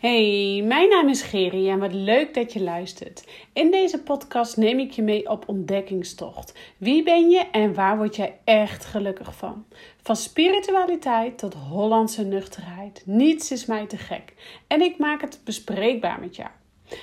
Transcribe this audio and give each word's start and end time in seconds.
Hey, 0.00 0.62
mijn 0.64 0.88
naam 0.88 1.08
is 1.08 1.22
Geri 1.22 1.68
en 1.68 1.78
wat 1.78 1.92
leuk 1.92 2.34
dat 2.34 2.52
je 2.52 2.62
luistert. 2.62 3.24
In 3.52 3.70
deze 3.70 4.02
podcast 4.02 4.56
neem 4.56 4.78
ik 4.78 4.90
je 4.90 5.02
mee 5.02 5.28
op 5.28 5.48
ontdekkingstocht. 5.48 6.54
Wie 6.76 7.02
ben 7.02 7.30
je 7.30 7.38
en 7.38 7.74
waar 7.74 7.96
word 7.96 8.16
jij 8.16 8.38
echt 8.44 8.84
gelukkig 8.84 9.34
van? 9.36 9.64
Van 10.02 10.16
spiritualiteit 10.16 11.38
tot 11.38 11.54
Hollandse 11.54 12.24
nuchterheid. 12.24 13.02
Niets 13.06 13.50
is 13.50 13.66
mij 13.66 13.86
te 13.86 13.96
gek. 13.96 14.34
En 14.66 14.80
ik 14.80 14.98
maak 14.98 15.20
het 15.20 15.40
bespreekbaar 15.44 16.20
met 16.20 16.36
jou. 16.36 16.50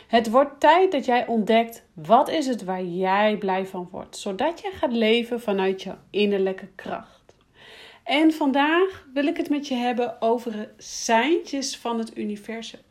Het 0.07 0.29
wordt 0.29 0.59
tijd 0.59 0.91
dat 0.91 1.05
jij 1.05 1.27
ontdekt 1.27 1.85
wat 1.93 2.29
is 2.29 2.47
het 2.47 2.63
waar 2.63 2.83
jij 2.83 3.37
blij 3.37 3.65
van 3.65 3.87
wordt, 3.91 4.17
zodat 4.17 4.61
je 4.61 4.71
gaat 4.73 4.93
leven 4.93 5.41
vanuit 5.41 5.83
jouw 5.83 5.97
innerlijke 6.09 6.67
kracht. 6.75 7.35
En 8.03 8.33
vandaag 8.33 9.07
wil 9.13 9.25
ik 9.25 9.37
het 9.37 9.49
met 9.49 9.67
je 9.67 9.75
hebben 9.75 10.21
over 10.21 10.69
seintjes 10.77 11.77
van 11.77 11.99
het 11.99 12.17
universum. 12.17 12.85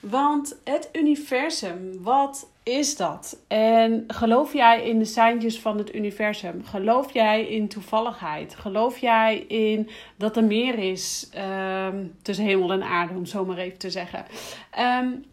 Want 0.00 0.60
het 0.64 0.88
universum, 0.92 2.02
wat 2.02 2.50
is 2.62 2.96
dat? 2.96 3.38
En 3.48 4.04
geloof 4.06 4.52
jij 4.52 4.84
in 4.84 4.98
de 4.98 5.04
seintjes 5.04 5.60
van 5.60 5.78
het 5.78 5.94
universum? 5.94 6.64
Geloof 6.64 7.12
jij 7.12 7.46
in 7.46 7.68
toevalligheid? 7.68 8.54
Geloof 8.54 8.98
jij 8.98 9.38
in 9.38 9.88
dat 10.16 10.36
er 10.36 10.44
meer 10.44 10.78
is 10.78 11.28
ehm, 11.32 12.04
tussen 12.22 12.44
hemel 12.44 12.72
en 12.72 12.82
aarde, 12.82 13.14
om 13.14 13.26
zo 13.26 13.44
maar 13.44 13.58
even 13.58 13.78
te 13.78 13.90
zeggen? 13.90 14.24
Um, 14.78 15.24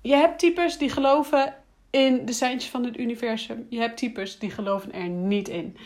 je 0.00 0.14
hebt 0.14 0.38
types 0.38 0.78
die 0.78 0.90
geloven 0.90 1.54
in 1.90 2.24
de 2.24 2.32
seintjes 2.32 2.70
van 2.70 2.84
het 2.84 2.98
universum. 2.98 3.66
Je 3.68 3.78
hebt 3.78 3.96
types 3.96 4.38
die 4.38 4.50
geloven 4.50 4.92
er 4.92 5.08
niet 5.08 5.48
in. 5.48 5.76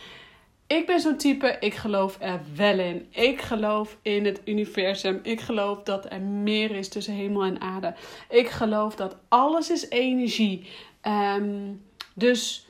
Ik 0.67 0.85
ben 0.85 0.99
zo'n 0.99 1.17
type, 1.17 1.57
ik 1.59 1.73
geloof 1.73 2.17
er 2.19 2.39
wel 2.55 2.79
in. 2.79 3.07
Ik 3.09 3.41
geloof 3.41 3.97
in 4.01 4.25
het 4.25 4.41
universum. 4.45 5.19
Ik 5.23 5.41
geloof 5.41 5.83
dat 5.83 6.11
er 6.11 6.21
meer 6.21 6.71
is 6.71 6.89
tussen 6.89 7.13
hemel 7.13 7.43
en 7.43 7.61
aarde. 7.61 7.95
Ik 8.29 8.49
geloof 8.49 8.95
dat 8.95 9.17
alles 9.27 9.69
is 9.69 9.89
energie. 9.89 10.67
Um, 11.07 11.81
dus 12.13 12.66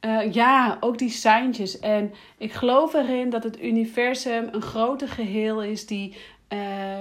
uh, 0.00 0.32
ja, 0.32 0.76
ook 0.80 0.98
die 0.98 1.10
seintjes. 1.10 1.78
En 1.78 2.12
ik 2.38 2.52
geloof 2.52 2.94
erin 2.94 3.30
dat 3.30 3.44
het 3.44 3.62
universum 3.62 4.48
een 4.52 4.62
groter 4.62 5.08
geheel 5.08 5.62
is 5.62 5.86
die 5.86 6.16
uh, 6.48 6.58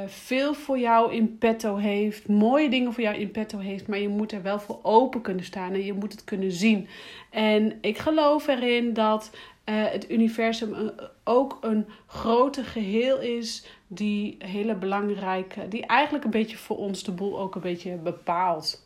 veel 0.07 0.53
voor 0.53 0.79
jou 0.79 1.13
in 1.13 1.38
petto 1.38 1.75
heeft, 1.75 2.27
mooie 2.27 2.69
dingen 2.69 2.93
voor 2.93 3.03
jou 3.03 3.16
in 3.16 3.31
petto 3.31 3.57
heeft, 3.57 3.88
maar 3.88 3.99
je 3.99 4.09
moet 4.09 4.31
er 4.31 4.41
wel 4.41 4.59
voor 4.59 4.79
open 4.81 5.21
kunnen 5.21 5.45
staan 5.45 5.73
en 5.73 5.85
je 5.85 5.93
moet 5.93 6.11
het 6.11 6.23
kunnen 6.23 6.51
zien. 6.51 6.88
En 7.29 7.77
ik 7.81 7.97
geloof 7.97 8.47
erin 8.47 8.93
dat 8.93 9.31
uh, 9.66 9.75
het 9.91 10.11
universum 10.11 10.91
ook 11.23 11.57
een 11.61 11.85
grote 12.07 12.63
geheel 12.63 13.19
is 13.19 13.66
die 13.88 14.35
hele 14.39 14.75
belangrijke, 14.75 15.67
die 15.67 15.85
eigenlijk 15.85 16.25
een 16.25 16.31
beetje 16.31 16.57
voor 16.57 16.77
ons 16.77 17.03
de 17.03 17.11
boel 17.11 17.39
ook 17.39 17.55
een 17.55 17.61
beetje 17.61 17.95
bepaalt. 17.95 18.84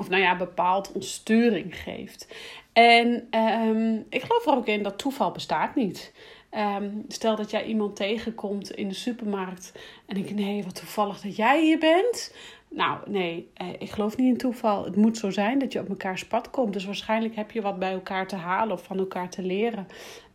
Of 0.00 0.08
nou 0.08 0.22
ja, 0.22 0.36
bepaalt 0.36 0.92
ons 0.92 1.12
sturing 1.12 1.76
geeft. 1.76 2.34
En 2.72 3.28
um, 3.66 4.06
ik 4.08 4.22
geloof 4.22 4.46
er 4.46 4.56
ook 4.56 4.66
in 4.66 4.82
dat 4.82 4.98
toeval 4.98 5.30
bestaat 5.30 5.74
niet. 5.74 6.12
Um, 6.56 7.04
stel 7.08 7.36
dat 7.36 7.50
jij 7.50 7.64
iemand 7.64 7.96
tegenkomt 7.96 8.70
in 8.70 8.88
de 8.88 8.94
supermarkt 8.94 9.72
en 10.06 10.14
denk 10.14 10.28
je, 10.28 10.34
nee, 10.34 10.64
wat 10.64 10.74
toevallig 10.74 11.20
dat 11.20 11.36
jij 11.36 11.62
hier 11.62 11.78
bent. 11.78 12.34
Nou, 12.68 12.98
nee, 13.06 13.50
eh, 13.54 13.66
ik 13.78 13.90
geloof 13.90 14.16
niet 14.16 14.32
in 14.32 14.36
toeval. 14.36 14.84
Het 14.84 14.96
moet 14.96 15.18
zo 15.18 15.30
zijn 15.30 15.58
dat 15.58 15.72
je 15.72 15.80
op 15.80 15.88
elkaars 15.88 16.26
pad 16.26 16.50
komt. 16.50 16.72
Dus 16.72 16.84
waarschijnlijk 16.84 17.36
heb 17.36 17.50
je 17.50 17.62
wat 17.62 17.78
bij 17.78 17.92
elkaar 17.92 18.26
te 18.26 18.36
halen 18.36 18.74
of 18.74 18.82
van 18.82 18.98
elkaar 18.98 19.30
te 19.30 19.42
leren. 19.42 19.86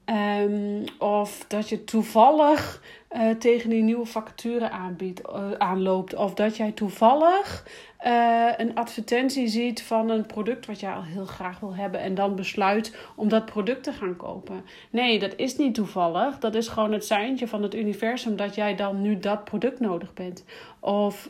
Um, 0.09 0.83
of 0.99 1.45
dat 1.47 1.69
je 1.69 1.83
toevallig 1.83 2.81
uh, 3.11 3.29
tegen 3.29 3.69
die 3.69 3.83
nieuwe 3.83 4.05
vacature 4.05 4.69
aanbiedt, 4.69 5.21
uh, 5.29 5.51
aanloopt. 5.51 6.15
Of 6.15 6.33
dat 6.33 6.57
jij 6.57 6.71
toevallig 6.71 7.67
uh, 8.05 8.51
een 8.57 8.75
advertentie 8.75 9.47
ziet 9.47 9.83
van 9.83 10.09
een 10.09 10.25
product 10.25 10.65
wat 10.65 10.79
jij 10.79 10.93
al 10.93 11.03
heel 11.03 11.25
graag 11.25 11.59
wil 11.59 11.75
hebben. 11.75 11.99
En 11.99 12.15
dan 12.15 12.35
besluit 12.35 12.97
om 13.15 13.29
dat 13.29 13.45
product 13.45 13.83
te 13.83 13.91
gaan 13.91 14.15
kopen. 14.15 14.65
Nee, 14.89 15.19
dat 15.19 15.33
is 15.35 15.57
niet 15.57 15.75
toevallig. 15.75 16.39
Dat 16.39 16.55
is 16.55 16.67
gewoon 16.67 16.91
het 16.91 17.05
seintje 17.05 17.47
van 17.47 17.63
het 17.63 17.75
universum 17.75 18.35
dat 18.35 18.55
jij 18.55 18.75
dan 18.75 19.01
nu 19.01 19.19
dat 19.19 19.43
product 19.43 19.79
nodig 19.79 20.13
bent. 20.13 20.45
Of 20.79 21.29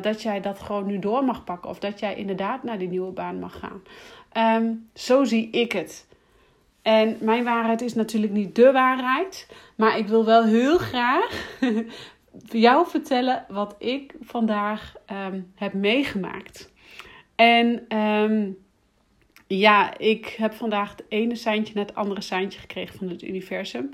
dat 0.00 0.22
jij 0.22 0.40
dat 0.40 0.58
gewoon 0.58 0.86
nu 0.86 0.98
door 0.98 1.24
mag 1.24 1.44
pakken. 1.44 1.70
Of 1.70 1.78
dat 1.78 2.00
jij 2.00 2.14
inderdaad 2.14 2.62
naar 2.62 2.78
die 2.78 2.88
nieuwe 2.88 3.12
baan 3.12 3.38
mag 3.38 3.58
gaan. 3.58 3.82
Um, 4.62 4.88
zo 4.94 5.24
zie 5.24 5.50
ik 5.50 5.72
het. 5.72 6.06
En 6.88 7.16
mijn 7.20 7.44
waarheid 7.44 7.80
is 7.80 7.94
natuurlijk 7.94 8.32
niet 8.32 8.54
de 8.54 8.72
waarheid. 8.72 9.48
Maar 9.76 9.98
ik 9.98 10.06
wil 10.06 10.24
wel 10.24 10.44
heel 10.44 10.78
graag 10.78 11.58
jou 12.66 12.88
vertellen 12.88 13.44
wat 13.48 13.74
ik 13.78 14.14
vandaag 14.20 14.94
um, 15.12 15.52
heb 15.54 15.72
meegemaakt. 15.72 16.72
En 17.34 17.96
um, 17.98 18.58
ja, 19.46 19.98
ik 19.98 20.26
heb 20.26 20.52
vandaag 20.52 20.90
het 20.90 21.04
ene 21.08 21.34
seintje 21.34 21.74
naar 21.74 21.86
het 21.86 21.94
andere 21.94 22.20
seintje 22.20 22.60
gekregen 22.60 22.98
van 22.98 23.08
het 23.08 23.22
universum. 23.22 23.90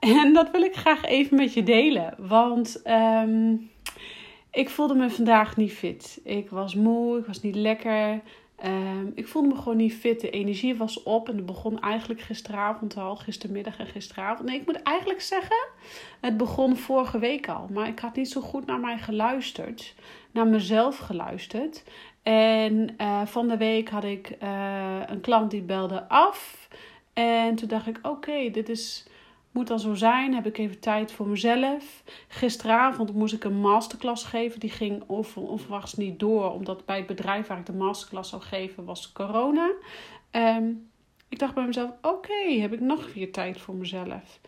En 0.00 0.32
dat 0.32 0.50
wil 0.50 0.62
ik 0.62 0.74
graag 0.74 1.04
even 1.04 1.36
met 1.36 1.54
je 1.54 1.62
delen. 1.62 2.14
Want 2.18 2.82
um, 2.86 3.70
ik 4.50 4.70
voelde 4.70 4.94
me 4.94 5.10
vandaag 5.10 5.56
niet 5.56 5.72
fit. 5.72 6.20
Ik 6.24 6.50
was 6.50 6.74
moe, 6.74 7.18
ik 7.18 7.26
was 7.26 7.42
niet 7.42 7.56
lekker. 7.56 8.20
Um, 8.64 9.12
ik 9.14 9.28
voelde 9.28 9.48
me 9.48 9.56
gewoon 9.56 9.76
niet 9.76 9.94
fit. 9.94 10.20
De 10.20 10.30
energie 10.30 10.76
was 10.76 11.02
op 11.02 11.28
en 11.28 11.36
het 11.36 11.46
begon 11.46 11.80
eigenlijk 11.80 12.20
gisteravond 12.20 12.96
al, 12.96 13.16
gistermiddag 13.16 13.78
en 13.78 13.86
gisteravond. 13.86 14.48
Nee, 14.48 14.60
ik 14.60 14.66
moet 14.66 14.82
eigenlijk 14.82 15.20
zeggen, 15.20 15.66
het 16.20 16.36
begon 16.36 16.76
vorige 16.76 17.18
week 17.18 17.48
al. 17.48 17.68
Maar 17.72 17.88
ik 17.88 17.98
had 17.98 18.16
niet 18.16 18.30
zo 18.30 18.40
goed 18.40 18.66
naar 18.66 18.80
mij 18.80 18.98
geluisterd, 18.98 19.94
naar 20.30 20.46
mezelf 20.46 20.98
geluisterd. 20.98 21.82
En 22.22 22.94
uh, 23.00 23.26
van 23.26 23.48
de 23.48 23.56
week 23.56 23.88
had 23.88 24.04
ik 24.04 24.36
uh, 24.42 25.00
een 25.06 25.20
klant 25.20 25.50
die 25.50 25.62
belde 25.62 26.08
af. 26.08 26.68
En 27.12 27.54
toen 27.54 27.68
dacht 27.68 27.86
ik, 27.86 27.98
oké, 28.02 28.50
dit 28.50 28.68
is 28.68 29.06
moet 29.54 29.66
dan 29.66 29.80
zo 29.80 29.94
zijn. 29.94 30.34
Heb 30.34 30.46
ik 30.46 30.58
even 30.58 30.80
tijd 30.80 31.12
voor 31.12 31.26
mezelf. 31.26 32.02
Gisteravond 32.28 33.14
moest 33.14 33.34
ik 33.34 33.44
een 33.44 33.60
masterclass 33.60 34.24
geven. 34.24 34.60
Die 34.60 34.70
ging 34.70 35.02
onverwachts 35.34 35.94
niet 35.94 36.18
door. 36.18 36.52
Omdat 36.52 36.86
bij 36.86 36.96
het 36.96 37.06
bedrijf 37.06 37.46
waar 37.46 37.58
ik 37.58 37.66
de 37.66 37.72
masterclass 37.72 38.30
zou 38.30 38.42
geven 38.42 38.84
was 38.84 39.12
corona. 39.12 39.70
Um, 40.30 40.90
ik 41.28 41.38
dacht 41.38 41.54
bij 41.54 41.66
mezelf, 41.66 41.90
oké, 42.02 42.50
heb 42.60 42.72
ik 42.72 42.80
nog 42.80 43.14
weer 43.14 43.32
tijd 43.32 43.60
voor 43.60 43.74
mezelf. 43.74 44.40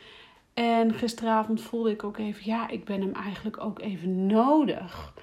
En 0.54 0.94
gisteravond 0.94 1.60
voelde 1.60 1.90
ik 1.90 2.04
ook 2.04 2.18
even, 2.18 2.42
ja, 2.44 2.68
ik 2.68 2.84
ben 2.84 3.00
hem 3.00 3.12
eigenlijk 3.12 3.60
ook 3.60 3.80
even 3.80 4.26
nodig. 4.26 5.14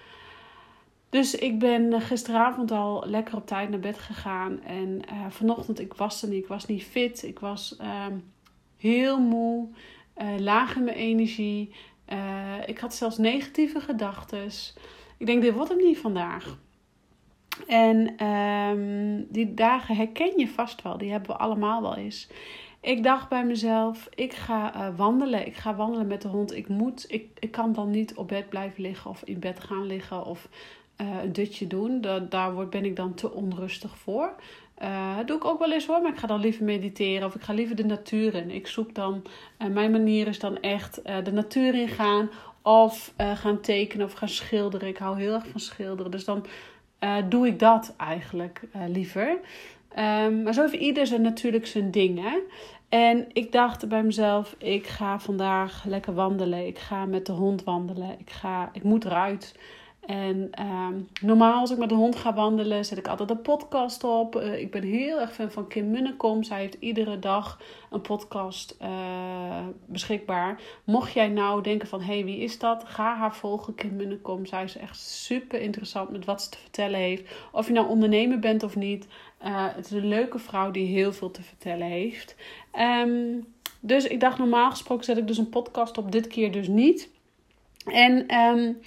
Dus 1.10 1.36
ik 1.36 1.60
ben 1.60 2.02
gisteravond 2.02 2.72
al 2.72 3.04
lekker 3.06 3.36
op 3.36 3.48
tijd 3.48 3.70
naar 3.70 3.80
bed 3.80 3.98
gegaan. 3.98 4.62
En 4.62 5.02
uh, 5.12 5.26
vanochtend, 5.30 5.80
ik 5.80 5.94
was 5.94 6.22
er 6.22 6.30
niet, 6.30 6.44
ik 6.44 6.48
was 6.48 6.66
niet 6.66 6.84
fit. 6.84 7.24
Ik 7.24 7.40
was... 7.40 7.78
Um, 8.08 8.33
heel 8.84 9.20
moe, 9.20 9.68
uh, 10.18 10.40
laag 10.40 10.76
in 10.76 10.84
mijn 10.84 10.98
energie. 10.98 11.76
Uh, 12.14 12.56
ik 12.66 12.80
had 12.80 12.96
zelfs 12.96 13.18
negatieve 13.18 13.80
gedachten. 13.80 14.46
Ik 15.18 15.26
denk, 15.26 15.42
dit 15.42 15.54
wordt 15.54 15.70
het 15.70 15.82
niet 15.82 15.98
vandaag. 15.98 16.58
En 17.68 18.26
um, 18.28 19.28
die 19.30 19.54
dagen 19.54 19.96
herken 19.96 20.38
je 20.38 20.48
vast 20.48 20.82
wel. 20.82 20.98
Die 20.98 21.12
hebben 21.12 21.30
we 21.30 21.38
allemaal 21.38 21.82
wel 21.82 21.96
eens. 21.96 22.28
Ik 22.82 23.04
dacht 23.04 23.30
bij 23.30 23.46
mezelf, 23.46 24.08
ik 24.16 24.34
ga 24.34 24.76
uh, 24.76 24.98
wandelen. 24.98 25.46
Ik 25.46 25.56
ga 25.56 25.76
wandelen 25.76 26.08
met 26.08 26.22
de 26.22 26.28
hond. 26.28 26.56
Ik 26.56 26.68
moet, 26.68 27.06
ik, 27.08 27.28
ik 27.40 27.52
kan 27.52 27.74
dan 27.74 27.90
niet 27.90 28.16
op 28.16 28.28
bed 28.28 28.50
blijven 28.50 28.82
liggen 28.82 29.10
of 29.10 29.24
in 29.24 29.40
bed 29.40 29.60
gaan 29.60 29.86
liggen 29.86 30.26
of 30.26 30.50
een 30.96 31.34
dutje 31.34 31.68
doen. 31.68 32.02
Da 32.02 32.20
daar 32.20 32.54
word, 32.54 32.70
ben 32.70 32.86
ik 32.86 32.96
dan 32.96 33.14
te 33.14 33.32
onrustig 33.32 33.98
voor. 33.98 34.34
Dat 35.18 35.28
doe 35.28 35.38
ik 35.38 35.46
ook 35.46 35.60
wel 35.60 35.72
eens 35.72 35.86
hoor, 35.86 36.02
maar 36.02 36.12
ik 36.12 36.18
ga 36.18 36.28
dan 36.28 36.40
liever 36.40 36.64
mediteren 36.64 37.28
of 37.28 37.36
ik 37.36 37.42
ga 37.42 37.54
liever 37.54 37.76
de 37.76 37.86
natuur 37.86 38.36
in. 38.36 38.52
Ik 38.52 38.68
zoek 38.68 38.96
dan, 38.96 39.24
uh, 39.60 39.68
mijn 39.68 39.92
manier 39.92 40.28
is 40.28 40.40
dan 40.40 40.60
echt 40.60 41.02
de 41.24 41.32
natuur 41.32 41.76
in 41.76 41.88
gaan 41.88 42.30
of 42.62 43.14
gaan 43.18 43.62
tekenen 43.62 44.06
of 44.06 44.14
gaan 44.14 44.30
schilderen. 44.30 44.88
Ik 44.88 44.98
hou 44.98 45.20
heel 45.20 45.34
erg 45.34 45.48
van 45.48 45.60
schilderen, 45.60 46.12
dus 46.12 46.26
dan 46.26 46.46
doe 47.30 47.48
ik 47.48 47.60
dat 47.60 47.94
eigenlijk 47.98 48.62
liever. 48.88 49.40
Um, 49.98 50.44
maar 50.44 50.54
zo 50.54 50.62
heeft 50.62 50.74
ieder 50.74 51.08
zijn 51.08 51.22
natuurlijk 51.22 51.68
zijn 51.68 51.92
dingen. 51.92 52.42
En 52.90 53.28
ik 53.34 53.52
dacht 53.52 53.88
bij 53.88 54.04
mezelf, 54.04 54.56
ik 54.58 54.88
ga 54.88 55.20
vandaag 55.20 55.84
lekker 55.86 56.14
wandelen. 56.14 56.68
Ik 56.68 56.80
ga 56.80 57.06
met 57.06 57.26
de 57.26 57.32
hond 57.32 57.64
wandelen. 57.64 58.16
Ik, 58.20 58.30
ga, 58.30 58.70
ik 58.74 58.84
moet 58.84 59.06
eruit. 59.06 59.56
En 60.06 60.50
uh, 60.60 60.88
normaal 61.22 61.60
als 61.60 61.72
ik 61.72 61.78
met 61.78 61.90
de 61.90 61.96
hond 61.96 62.16
ga 62.16 62.34
wandelen, 62.34 62.86
zet 62.86 62.98
ik 62.98 63.08
altijd 63.08 63.30
een 63.30 63.42
podcast 63.42 64.04
op. 64.04 64.36
Uh, 64.36 64.60
ik 64.60 64.72
ben 64.72 64.84
heel 64.84 65.20
erg 65.20 65.34
fan 65.34 65.52
van 65.52 65.68
Kim 65.68 65.92
Munnekom. 65.92 66.44
Zij 66.44 66.60
heeft 66.60 66.78
iedere 66.80 67.20
dag 67.20 67.60
een 67.92 68.02
podcast 68.02 68.78
uh, 68.82 68.88
beschikbaar. 69.86 70.62
Mocht 70.84 71.14
jij 71.14 71.28
nou 71.28 71.62
denken 71.62 71.88
van, 71.88 72.02
hé, 72.02 72.14
hey, 72.14 72.26
wie 72.26 72.38
is 72.38 72.60
dat? 72.60 72.84
Ga 72.86 73.16
haar 73.16 73.36
volgen, 73.36 73.76
Kim 73.76 73.96
Munnekom. 73.96 74.46
Zij 74.46 74.64
is 74.64 74.78
echt 74.78 75.00
super 75.00 75.62
interessant 75.62 76.10
met 76.10 76.26
wat 76.26 76.42
ze 76.42 76.50
te 76.50 76.58
vertellen 76.58 77.00
heeft. 77.00 77.36
Of 77.52 77.68
je 77.68 77.74
nou 77.74 77.88
ondernemer 77.88 78.40
bent 78.40 78.64
of 78.64 78.76
niet. 78.76 79.08
Uh, 79.46 79.68
het 79.76 79.86
is 79.86 79.92
een 79.92 80.08
leuke 80.08 80.40
vrouw 80.40 80.72
die 80.72 80.88
heel 80.88 81.14
veel 81.14 81.32
te 81.32 81.44
vertellen 81.44 81.88
heeft. 81.88 82.36
Um, 82.80 83.46
dus 83.80 84.08
ik 84.08 84.20
dacht, 84.20 84.38
normaal 84.38 84.70
gesproken 84.70 85.06
zet 85.06 85.18
ik 85.18 85.28
dus 85.28 85.38
een 85.38 85.50
podcast 85.50 85.98
op. 85.98 86.12
Dit 86.12 86.28
keer 86.28 86.52
dus 86.52 86.68
niet. 86.68 87.10
En... 87.86 88.36
Um, 88.36 88.78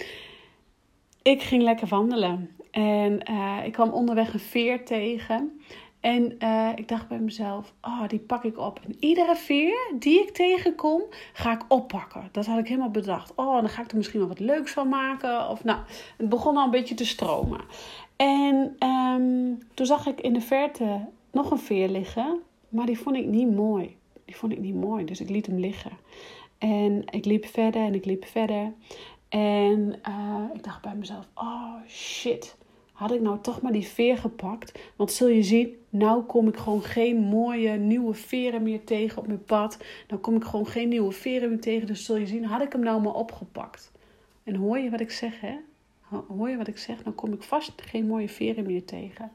ik 1.27 1.41
ging 1.41 1.63
lekker 1.63 1.87
wandelen. 1.87 2.49
En 2.71 3.31
uh, 3.31 3.57
ik 3.63 3.71
kwam 3.71 3.89
onderweg 3.89 4.33
een 4.33 4.39
veer 4.39 4.85
tegen. 4.85 5.61
En 5.99 6.35
uh, 6.39 6.69
ik 6.75 6.87
dacht 6.87 7.07
bij 7.07 7.19
mezelf, 7.19 7.73
oh, 7.81 8.07
die 8.07 8.19
pak 8.19 8.43
ik 8.43 8.57
op. 8.57 8.79
En 8.85 8.95
iedere 8.99 9.35
veer 9.35 9.93
die 9.99 10.21
ik 10.21 10.29
tegenkom, 10.29 11.01
ga 11.33 11.53
ik 11.53 11.65
oppakken. 11.67 12.29
Dat 12.31 12.45
had 12.45 12.59
ik 12.59 12.67
helemaal 12.67 12.89
bedacht. 12.89 13.35
Oh, 13.35 13.59
dan 13.59 13.69
ga 13.69 13.81
ik 13.81 13.91
er 13.91 13.97
misschien 13.97 14.19
wel 14.19 14.27
wat 14.27 14.39
leuks 14.39 14.71
van 14.71 14.89
maken. 14.89 15.49
Of 15.49 15.63
nou, 15.63 15.79
het 16.17 16.29
begon 16.29 16.57
al 16.57 16.65
een 16.65 16.71
beetje 16.71 16.95
te 16.95 17.05
stromen. 17.05 17.61
En 18.15 18.75
um, 18.87 19.59
toen 19.73 19.85
zag 19.85 20.07
ik 20.07 20.21
in 20.21 20.33
de 20.33 20.41
verte 20.41 21.05
nog 21.31 21.51
een 21.51 21.59
veer 21.59 21.89
liggen. 21.89 22.39
Maar 22.69 22.85
die 22.85 22.99
vond 22.99 23.15
ik 23.15 23.25
niet 23.25 23.55
mooi. 23.55 23.95
Die 24.25 24.35
vond 24.35 24.51
ik 24.51 24.59
niet 24.59 24.75
mooi, 24.75 25.05
dus 25.05 25.21
ik 25.21 25.29
liet 25.29 25.45
hem 25.45 25.59
liggen. 25.59 25.91
En 26.57 27.03
ik 27.09 27.25
liep 27.25 27.45
verder 27.45 27.81
en 27.81 27.95
ik 27.95 28.05
liep 28.05 28.25
verder. 28.25 28.73
En 29.29 29.99
uh, 30.07 30.43
ik 30.53 30.63
dacht 30.63 30.81
bij 30.81 30.95
mezelf, 30.95 31.27
oh 31.35 31.75
shit 31.87 32.55
had 32.97 33.11
ik 33.11 33.21
nou 33.21 33.39
toch 33.41 33.61
maar 33.61 33.71
die 33.71 33.87
veer 33.87 34.17
gepakt? 34.17 34.79
Want 34.95 35.11
zul 35.11 35.27
je 35.27 35.43
zien, 35.43 35.75
nou 35.89 36.23
kom 36.23 36.47
ik 36.47 36.57
gewoon 36.57 36.83
geen 36.83 37.17
mooie 37.17 37.71
nieuwe 37.71 38.13
veren 38.13 38.63
meer 38.63 38.83
tegen 38.83 39.17
op 39.17 39.27
mijn 39.27 39.43
pad. 39.43 39.77
Dan 40.07 40.19
kom 40.19 40.35
ik 40.35 40.43
gewoon 40.43 40.67
geen 40.67 40.89
nieuwe 40.89 41.11
veren 41.11 41.49
meer 41.49 41.59
tegen. 41.59 41.87
Dus 41.87 42.05
zul 42.05 42.15
je 42.15 42.27
zien, 42.27 42.45
had 42.45 42.61
ik 42.61 42.71
hem 42.71 42.81
nou 42.81 43.01
maar 43.01 43.13
opgepakt. 43.13 43.91
En 44.43 44.55
hoor 44.55 44.79
je 44.79 44.89
wat 44.89 44.99
ik 44.99 45.11
zeg, 45.11 45.39
hè? 45.39 45.57
Hoor 46.27 46.49
je 46.49 46.57
wat 46.57 46.67
ik 46.67 46.77
zeg? 46.77 47.03
Dan 47.03 47.15
kom 47.15 47.33
ik 47.33 47.43
vast 47.43 47.81
geen 47.81 48.07
mooie 48.07 48.29
veren 48.29 48.65
meer 48.65 48.85
tegen. 48.85 49.31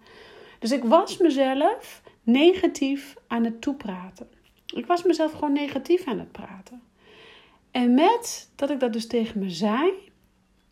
Dus 0.58 0.72
ik 0.72 0.84
was 0.84 1.18
mezelf 1.18 2.02
negatief 2.22 3.14
aan 3.26 3.44
het 3.44 3.60
toepraten. 3.60 4.28
Ik 4.74 4.86
was 4.86 5.02
mezelf 5.02 5.32
gewoon 5.32 5.52
negatief 5.52 6.06
aan 6.06 6.18
het 6.18 6.32
praten. 6.32 6.82
En 7.72 7.94
met 7.94 8.50
dat 8.56 8.70
ik 8.70 8.80
dat 8.80 8.92
dus 8.92 9.06
tegen 9.06 9.40
me 9.40 9.50
zei, 9.50 9.92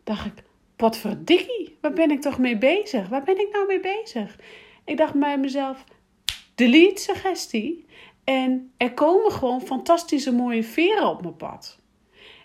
dacht 0.05 0.27
ik: 0.27 0.43
potverdikkie, 0.77 1.77
waar 1.81 1.93
ben 1.93 2.11
ik 2.11 2.21
toch 2.21 2.39
mee 2.39 2.59
bezig? 2.59 3.09
Waar 3.09 3.23
ben 3.23 3.41
ik 3.41 3.49
nou 3.53 3.67
mee 3.67 3.81
bezig? 3.81 4.39
Ik 4.85 4.97
dacht 4.97 5.15
bij 5.15 5.39
mezelf, 5.39 5.85
delete 6.55 7.03
suggestie. 7.03 7.87
En 8.25 8.73
er 8.77 8.95
komen 8.95 9.33
gewoon 9.33 9.61
fantastische 9.61 10.33
mooie 10.33 10.63
veren 10.63 11.09
op 11.09 11.23
mijn 11.23 11.37
pad. 11.37 11.79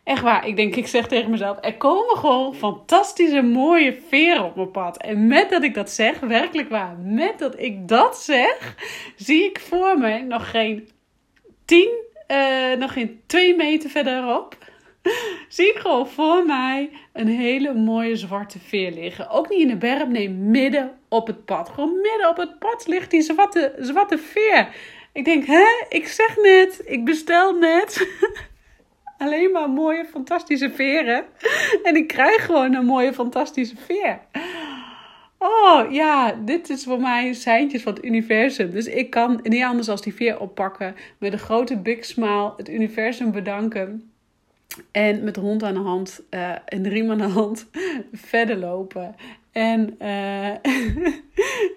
Echt 0.03 0.21
waar, 0.21 0.47
ik 0.47 0.55
denk, 0.55 0.75
ik 0.75 0.87
zeg 0.87 1.07
tegen 1.07 1.31
mezelf, 1.31 1.57
er 1.61 1.77
komen 1.77 2.17
gewoon 2.17 2.55
fantastische 2.55 3.41
mooie 3.41 4.01
veren 4.07 4.43
op 4.43 4.55
mijn 4.55 4.71
pad. 4.71 4.97
En 4.97 5.27
met 5.27 5.49
dat 5.49 5.63
ik 5.63 5.73
dat 5.73 5.89
zeg, 5.89 6.19
werkelijk 6.19 6.69
waar, 6.69 6.97
met 6.97 7.39
dat 7.39 7.59
ik 7.59 7.87
dat 7.87 8.17
zeg, 8.17 8.75
zie 9.15 9.43
ik 9.43 9.59
voor 9.59 9.97
me 9.97 10.19
nog 10.19 10.49
geen 10.49 10.89
tien, 11.65 11.89
uh, 12.27 12.77
nog 12.77 12.93
geen 12.93 13.21
twee 13.25 13.55
meter 13.55 13.89
verderop 13.89 14.57
zie 15.55 15.69
ik 15.69 15.77
gewoon 15.77 16.07
voor 16.07 16.45
mij 16.45 16.89
een 17.13 17.27
hele 17.27 17.73
mooie 17.73 18.15
zwarte 18.15 18.59
veer 18.59 18.91
liggen. 18.91 19.29
Ook 19.29 19.49
niet 19.49 19.59
in 19.59 19.67
de 19.67 19.75
berm, 19.75 20.11
nee, 20.11 20.29
midden 20.29 20.91
op 21.09 21.27
het 21.27 21.45
pad. 21.45 21.69
Gewoon 21.69 22.01
midden 22.01 22.29
op 22.29 22.37
het 22.37 22.59
pad 22.59 22.87
ligt 22.87 23.11
die 23.11 23.21
zwarte, 23.21 23.75
zwarte 23.79 24.17
veer. 24.17 24.67
Ik 25.13 25.25
denk, 25.25 25.45
hè, 25.45 25.85
ik 25.89 26.07
zeg 26.07 26.37
net, 26.37 26.81
ik 26.85 27.05
bestel 27.05 27.53
net. 27.53 28.07
Alleen 29.17 29.51
maar 29.51 29.69
mooie, 29.69 30.05
fantastische 30.05 30.71
veren. 30.71 31.25
En 31.83 31.95
ik 31.95 32.07
krijg 32.07 32.45
gewoon 32.45 32.73
een 32.73 32.85
mooie, 32.85 33.13
fantastische 33.13 33.75
veer. 33.85 34.19
Oh 35.47 35.91
ja, 35.91 36.31
dit 36.31 36.69
is 36.69 36.83
voor 36.83 36.99
mij 36.99 37.33
seintjes 37.33 37.81
van 37.81 37.93
het 37.93 38.05
universum. 38.05 38.71
Dus 38.71 38.85
ik 38.85 39.09
kan 39.09 39.39
niet 39.43 39.63
anders 39.63 39.89
als 39.89 40.01
die 40.01 40.13
veer 40.13 40.39
oppakken. 40.39 40.95
Met 41.17 41.33
een 41.33 41.39
grote 41.39 41.77
big 41.77 42.05
smile 42.05 42.53
het 42.57 42.69
universum 42.69 43.31
bedanken. 43.31 44.11
En 44.91 45.23
met 45.23 45.35
de 45.35 45.41
hond 45.41 45.63
aan 45.63 45.73
de 45.73 45.79
hand 45.79 46.21
uh, 46.29 46.51
en 46.65 46.81
de 46.81 46.89
riem 46.89 47.11
aan 47.11 47.17
de 47.17 47.23
hand 47.23 47.69
verder 48.31 48.57
lopen. 48.57 49.15
En 49.51 49.95
uh, 50.01 50.51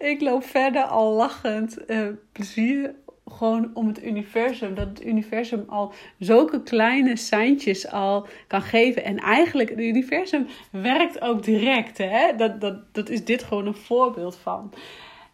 ik 0.12 0.20
loop 0.20 0.44
verder 0.44 0.82
al 0.82 1.12
lachend. 1.12 1.78
Uh, 1.86 2.08
plezier 2.32 2.94
gewoon 3.30 3.70
om 3.74 3.86
het 3.86 4.04
universum. 4.04 4.74
Dat 4.74 4.88
het 4.88 5.06
universum 5.06 5.64
al 5.66 5.92
zulke 6.18 6.62
kleine 6.62 7.16
seintjes 7.16 7.90
al 7.90 8.26
kan 8.46 8.62
geven. 8.62 9.04
En 9.04 9.16
eigenlijk, 9.16 9.68
het 9.68 9.78
universum 9.78 10.46
werkt 10.70 11.20
ook 11.20 11.42
direct. 11.42 11.98
Hè? 11.98 12.36
Dat, 12.36 12.60
dat, 12.60 12.94
dat 12.94 13.08
is 13.08 13.24
dit 13.24 13.42
gewoon 13.42 13.66
een 13.66 13.74
voorbeeld 13.74 14.36
van. 14.36 14.72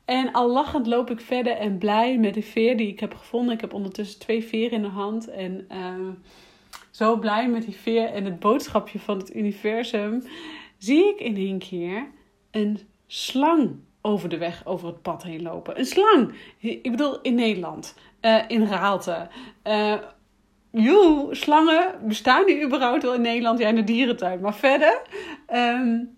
En 0.05 0.32
al 0.32 0.50
lachend 0.50 0.87
loop 0.87 1.11
ik 1.11 1.20
verder 1.20 1.52
en 1.52 1.79
blij 1.79 2.19
met 2.19 2.35
de 2.35 2.43
veer 2.43 2.76
die 2.76 2.88
ik 2.88 3.00
heb 3.00 3.14
gevonden. 3.14 3.55
Ik 3.55 3.61
heb 3.61 3.75
ondertussen 3.75 4.20
twee 4.20 4.44
veren 4.44 4.73
in 4.73 4.82
de 4.82 4.88
hand. 4.88 5.29
En 5.29 5.67
zo 6.94 7.17
blij 7.19 7.49
met 7.49 7.64
die 7.64 7.76
veer 7.76 8.08
en 8.08 8.25
het 8.25 8.38
boodschapje 8.38 8.99
van 8.99 9.19
het 9.19 9.35
universum, 9.35 10.23
zie 10.79 11.08
ik 11.08 11.20
in 11.20 11.37
één 11.37 11.58
keer 11.58 12.06
een 12.50 12.79
slang 13.06 13.76
over 14.06 14.28
de 14.28 14.38
weg, 14.38 14.62
over 14.64 14.86
het 14.86 15.02
pad 15.02 15.22
heen 15.22 15.42
lopen. 15.42 15.78
Een 15.78 15.84
slang. 15.84 16.34
Ik 16.58 16.90
bedoel, 16.90 17.20
in 17.20 17.34
Nederland. 17.34 17.94
Uh, 18.20 18.42
in 18.48 18.66
Raalte. 18.66 19.28
Uh, 19.64 19.94
joe, 20.70 21.34
slangen 21.34 21.94
bestaan 22.02 22.46
die 22.46 22.64
überhaupt 22.64 23.02
wel 23.02 23.14
in 23.14 23.20
Nederland? 23.20 23.58
Ja, 23.58 23.68
in 23.68 23.74
de 23.74 23.84
dierentuin. 23.84 24.40
Maar 24.40 24.54
verder, 24.54 25.02
um, 25.54 26.16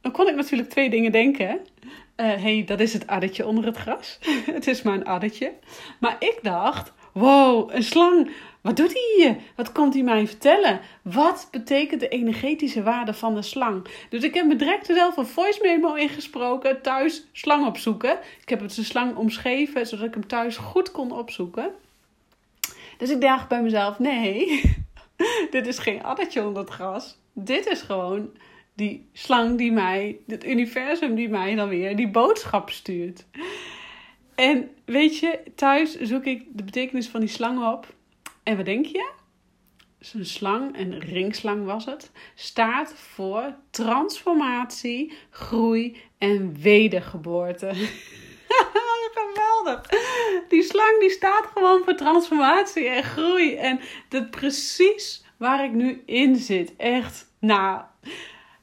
dan 0.00 0.12
kon 0.12 0.28
ik 0.28 0.34
natuurlijk 0.34 0.70
twee 0.70 0.90
dingen 0.90 1.12
denken. 1.12 1.46
Hé, 1.46 1.56
uh, 2.34 2.42
hey, 2.42 2.64
dat 2.66 2.80
is 2.80 2.92
het 2.92 3.06
addertje 3.06 3.46
onder 3.46 3.64
het 3.64 3.76
gras. 3.76 4.18
het 4.58 4.66
is 4.66 4.82
maar 4.82 4.94
een 4.94 5.06
addertje. 5.06 5.52
Maar 6.00 6.16
ik 6.18 6.38
dacht, 6.42 6.92
wow, 7.12 7.74
een 7.74 7.82
slang. 7.82 8.30
Wat 8.66 8.76
doet 8.76 8.92
hij 8.92 9.12
hier? 9.16 9.36
Wat 9.56 9.72
komt 9.72 9.94
hij 9.94 10.02
mij 10.02 10.26
vertellen? 10.26 10.80
Wat 11.02 11.48
betekent 11.50 12.00
de 12.00 12.08
energetische 12.08 12.82
waarde 12.82 13.14
van 13.14 13.34
de 13.34 13.42
slang? 13.42 13.86
Dus 14.08 14.22
ik 14.22 14.34
heb 14.34 14.46
me 14.46 14.56
direct 14.56 14.86
zelf 14.86 15.16
een 15.16 15.26
voice 15.26 15.58
memo 15.62 15.94
ingesproken. 15.94 16.82
Thuis 16.82 17.26
slang 17.32 17.66
opzoeken. 17.66 18.18
Ik 18.40 18.48
heb 18.48 18.60
het 18.60 18.74
de 18.74 18.84
slang 18.84 19.16
omschreven, 19.16 19.86
zodat 19.86 20.06
ik 20.06 20.14
hem 20.14 20.26
thuis 20.26 20.56
goed 20.56 20.90
kon 20.90 21.12
opzoeken. 21.12 21.70
Dus 22.98 23.10
ik 23.10 23.20
dacht 23.20 23.48
bij 23.48 23.62
mezelf: 23.62 23.98
nee, 23.98 24.62
dit 25.50 25.66
is 25.66 25.78
geen 25.78 26.02
addertje 26.02 26.46
onder 26.46 26.62
het 26.62 26.72
gras. 26.72 27.18
Dit 27.32 27.66
is 27.66 27.82
gewoon 27.82 28.30
die 28.74 29.08
slang 29.12 29.58
die 29.58 29.72
mij, 29.72 30.16
het 30.26 30.44
universum 30.44 31.14
die 31.14 31.28
mij 31.28 31.54
dan 31.54 31.68
weer 31.68 31.96
die 31.96 32.08
boodschap 32.08 32.70
stuurt. 32.70 33.26
En 34.34 34.70
weet 34.84 35.18
je, 35.18 35.40
thuis 35.54 36.00
zoek 36.00 36.24
ik 36.24 36.44
de 36.52 36.62
betekenis 36.62 37.08
van 37.08 37.20
die 37.20 37.28
slang 37.28 37.72
op. 37.72 37.94
En 38.46 38.56
wat 38.56 38.64
denk 38.64 38.86
je? 38.86 39.10
Een 40.12 40.26
slang, 40.26 40.78
een 40.78 40.98
ringslang 40.98 41.64
was 41.64 41.84
het, 41.84 42.10
staat 42.34 42.94
voor 42.94 43.54
transformatie, 43.70 45.12
groei 45.30 45.96
en 46.18 46.60
wedergeboorte. 46.60 47.72
Geweldig. 49.16 49.80
Die 50.48 50.62
slang 50.62 51.00
die 51.00 51.10
staat 51.10 51.46
gewoon 51.54 51.82
voor 51.84 51.94
transformatie 51.94 52.88
en 52.88 53.02
groei. 53.02 53.54
En 53.54 53.80
dat 54.08 54.30
precies 54.30 55.24
waar 55.36 55.64
ik 55.64 55.72
nu 55.72 56.02
in 56.06 56.36
zit. 56.36 56.76
Echt, 56.76 57.32
nou, 57.38 57.82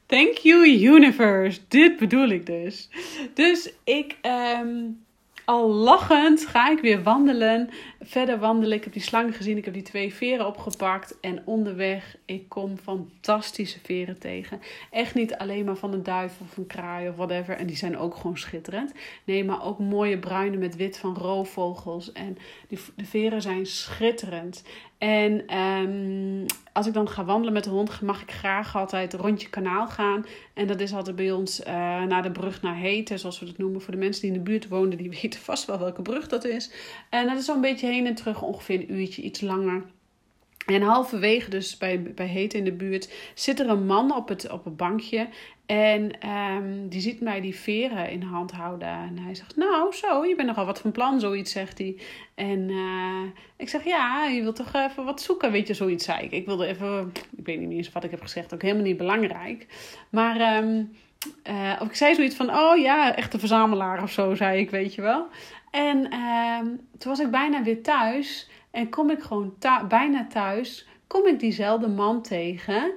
thank 0.06 0.36
you 0.36 0.66
universe. 0.66 1.60
Dit 1.68 1.96
bedoel 1.96 2.28
ik 2.28 2.46
dus. 2.46 2.88
Dus 3.34 3.72
ik 3.84 4.16
um, 4.60 5.03
al 5.44 5.68
lachend 5.70 6.46
ga 6.46 6.70
ik 6.70 6.80
weer 6.80 7.02
wandelen. 7.02 7.70
Verder 8.00 8.38
wandelen. 8.38 8.76
Ik 8.76 8.84
heb 8.84 8.92
die 8.92 9.02
slang 9.02 9.36
gezien. 9.36 9.56
Ik 9.56 9.64
heb 9.64 9.74
die 9.74 9.82
twee 9.82 10.14
veren 10.14 10.46
opgepakt. 10.46 11.20
En 11.20 11.42
onderweg, 11.44 12.16
ik 12.24 12.48
kom 12.48 12.76
fantastische 12.76 13.78
veren 13.82 14.18
tegen. 14.18 14.60
Echt 14.90 15.14
niet 15.14 15.34
alleen 15.34 15.64
maar 15.64 15.76
van 15.76 15.92
een 15.92 16.02
duif 16.02 16.32
of 16.40 16.56
een 16.56 16.66
kraai 16.66 17.08
of 17.08 17.16
whatever. 17.16 17.56
En 17.56 17.66
die 17.66 17.76
zijn 17.76 17.98
ook 17.98 18.14
gewoon 18.16 18.38
schitterend. 18.38 18.92
Nee, 19.24 19.44
maar 19.44 19.64
ook 19.64 19.78
mooie 19.78 20.18
bruine 20.18 20.56
met 20.56 20.76
wit 20.76 20.98
van 20.98 21.16
roofvogels. 21.16 22.12
En 22.12 22.38
die, 22.68 22.78
de 22.96 23.04
veren 23.04 23.42
zijn 23.42 23.66
schitterend. 23.66 24.62
En 24.98 25.56
um, 25.58 26.43
als 26.74 26.86
ik 26.86 26.92
dan 26.92 27.08
ga 27.08 27.24
wandelen 27.24 27.52
met 27.52 27.64
de 27.64 27.70
hond, 27.70 28.00
mag 28.00 28.22
ik 28.22 28.30
graag 28.30 28.76
altijd 28.76 29.14
rondje 29.14 29.48
kanaal 29.48 29.88
gaan. 29.88 30.26
En 30.54 30.66
dat 30.66 30.80
is 30.80 30.92
altijd 30.92 31.16
bij 31.16 31.32
ons 31.32 31.60
uh, 31.60 31.66
naar 32.02 32.22
de 32.22 32.30
brug 32.30 32.62
naar 32.62 32.76
Heten, 32.76 33.18
zoals 33.18 33.38
we 33.38 33.46
dat 33.46 33.58
noemen. 33.58 33.80
Voor 33.80 33.92
de 33.92 33.98
mensen 33.98 34.22
die 34.22 34.30
in 34.30 34.36
de 34.36 34.50
buurt 34.50 34.68
wonen, 34.68 34.96
die 34.96 35.10
weten 35.22 35.40
vast 35.40 35.64
wel 35.64 35.78
welke 35.78 36.02
brug 36.02 36.28
dat 36.28 36.44
is. 36.44 36.70
En 37.10 37.26
dat 37.26 37.38
is 37.38 37.44
zo'n 37.44 37.60
beetje 37.60 37.86
heen 37.86 38.06
en 38.06 38.14
terug, 38.14 38.42
ongeveer 38.42 38.80
een 38.80 38.92
uurtje, 38.92 39.22
iets 39.22 39.40
langer. 39.40 39.82
En 40.66 40.82
halverwege, 40.82 41.50
dus 41.50 41.76
bij, 41.76 42.02
bij 42.02 42.26
Heten 42.26 42.58
in 42.58 42.64
de 42.64 42.72
buurt, 42.72 43.12
zit 43.34 43.60
er 43.60 43.68
een 43.68 43.86
man 43.86 44.16
op 44.16 44.28
het, 44.28 44.50
op 44.50 44.64
het 44.64 44.76
bankje. 44.76 45.28
En 45.66 46.28
um, 46.28 46.88
die 46.88 47.00
ziet 47.00 47.20
mij 47.20 47.40
die 47.40 47.54
veren 47.54 48.10
in 48.10 48.22
hand 48.22 48.52
houden. 48.52 48.88
En 48.88 49.18
hij 49.18 49.34
zegt, 49.34 49.56
nou 49.56 49.92
zo, 49.92 50.24
je 50.24 50.34
bent 50.34 50.48
nogal 50.48 50.66
wat 50.66 50.80
van 50.80 50.92
plan, 50.92 51.20
zoiets 51.20 51.52
zegt 51.52 51.78
hij. 51.78 52.00
En 52.34 52.68
uh, 52.68 53.22
ik 53.56 53.68
zeg, 53.68 53.84
ja, 53.84 54.26
je 54.26 54.42
wilt 54.42 54.56
toch 54.56 54.74
even 54.74 55.04
wat 55.04 55.22
zoeken, 55.22 55.52
weet 55.52 55.66
je, 55.66 55.74
zoiets 55.74 56.04
zei 56.04 56.24
ik. 56.24 56.30
Ik 56.30 56.46
wilde 56.46 56.66
even, 56.66 57.12
ik 57.36 57.46
weet 57.46 57.60
niet 57.60 57.70
eens 57.70 57.92
wat 57.92 58.04
ik 58.04 58.10
heb 58.10 58.20
gezegd, 58.20 58.54
ook 58.54 58.62
helemaal 58.62 58.84
niet 58.84 58.96
belangrijk. 58.96 59.66
Maar 60.10 60.64
um, 60.64 60.92
uh, 61.48 61.72
of 61.80 61.88
ik 61.88 61.94
zei 61.94 62.14
zoiets 62.14 62.36
van, 62.36 62.50
oh 62.56 62.78
ja, 62.78 63.16
echte 63.16 63.38
verzamelaar 63.38 64.02
of 64.02 64.10
zo, 64.10 64.34
zei 64.34 64.60
ik, 64.60 64.70
weet 64.70 64.94
je 64.94 65.02
wel. 65.02 65.26
En 65.70 66.14
um, 66.14 66.80
toen 66.98 67.10
was 67.10 67.20
ik 67.20 67.30
bijna 67.30 67.62
weer 67.62 67.82
thuis. 67.82 68.48
En 68.70 68.88
kom 68.88 69.10
ik 69.10 69.22
gewoon 69.22 69.54
bijna 69.88 70.26
thuis, 70.26 70.86
kom 71.06 71.26
ik 71.26 71.40
diezelfde 71.40 71.88
man 71.88 72.22
tegen... 72.22 72.92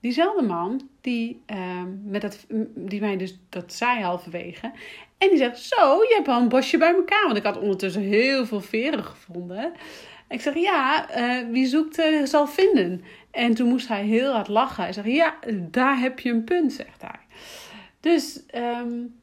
diezelfde 0.00 0.42
man, 0.42 0.88
die, 1.00 1.42
ehm, 1.46 1.88
met 2.04 2.20
dat, 2.20 2.46
die 2.74 3.00
mij 3.00 3.16
dus 3.16 3.38
dat 3.48 3.72
zei 3.72 4.02
halverwege. 4.02 4.72
En 5.18 5.28
die 5.28 5.38
zegt, 5.38 5.58
zo, 5.58 6.02
je 6.02 6.12
hebt 6.14 6.28
al 6.28 6.40
een 6.40 6.48
bosje 6.48 6.78
bij 6.78 6.94
elkaar. 6.94 7.24
Want 7.24 7.36
ik 7.36 7.42
had 7.42 7.58
ondertussen 7.58 8.02
heel 8.02 8.46
veel 8.46 8.60
veren 8.60 9.04
gevonden. 9.04 9.72
Ik 10.28 10.40
zeg, 10.40 10.54
ja, 10.54 11.06
uh, 11.16 11.50
wie 11.50 11.66
zoekt 11.66 11.98
uh, 11.98 12.24
zal 12.24 12.46
vinden. 12.46 13.04
En 13.30 13.54
toen 13.54 13.68
moest 13.68 13.88
hij 13.88 14.04
heel 14.04 14.32
hard 14.32 14.48
lachen. 14.48 14.82
Hij 14.82 14.92
zegt, 14.92 15.06
ja, 15.06 15.34
daar 15.70 15.98
heb 15.98 16.20
je 16.20 16.30
een 16.30 16.44
punt, 16.44 16.72
zegt 16.72 17.02
hij. 17.02 17.20
Dus, 18.00 18.42
um, 18.54 19.20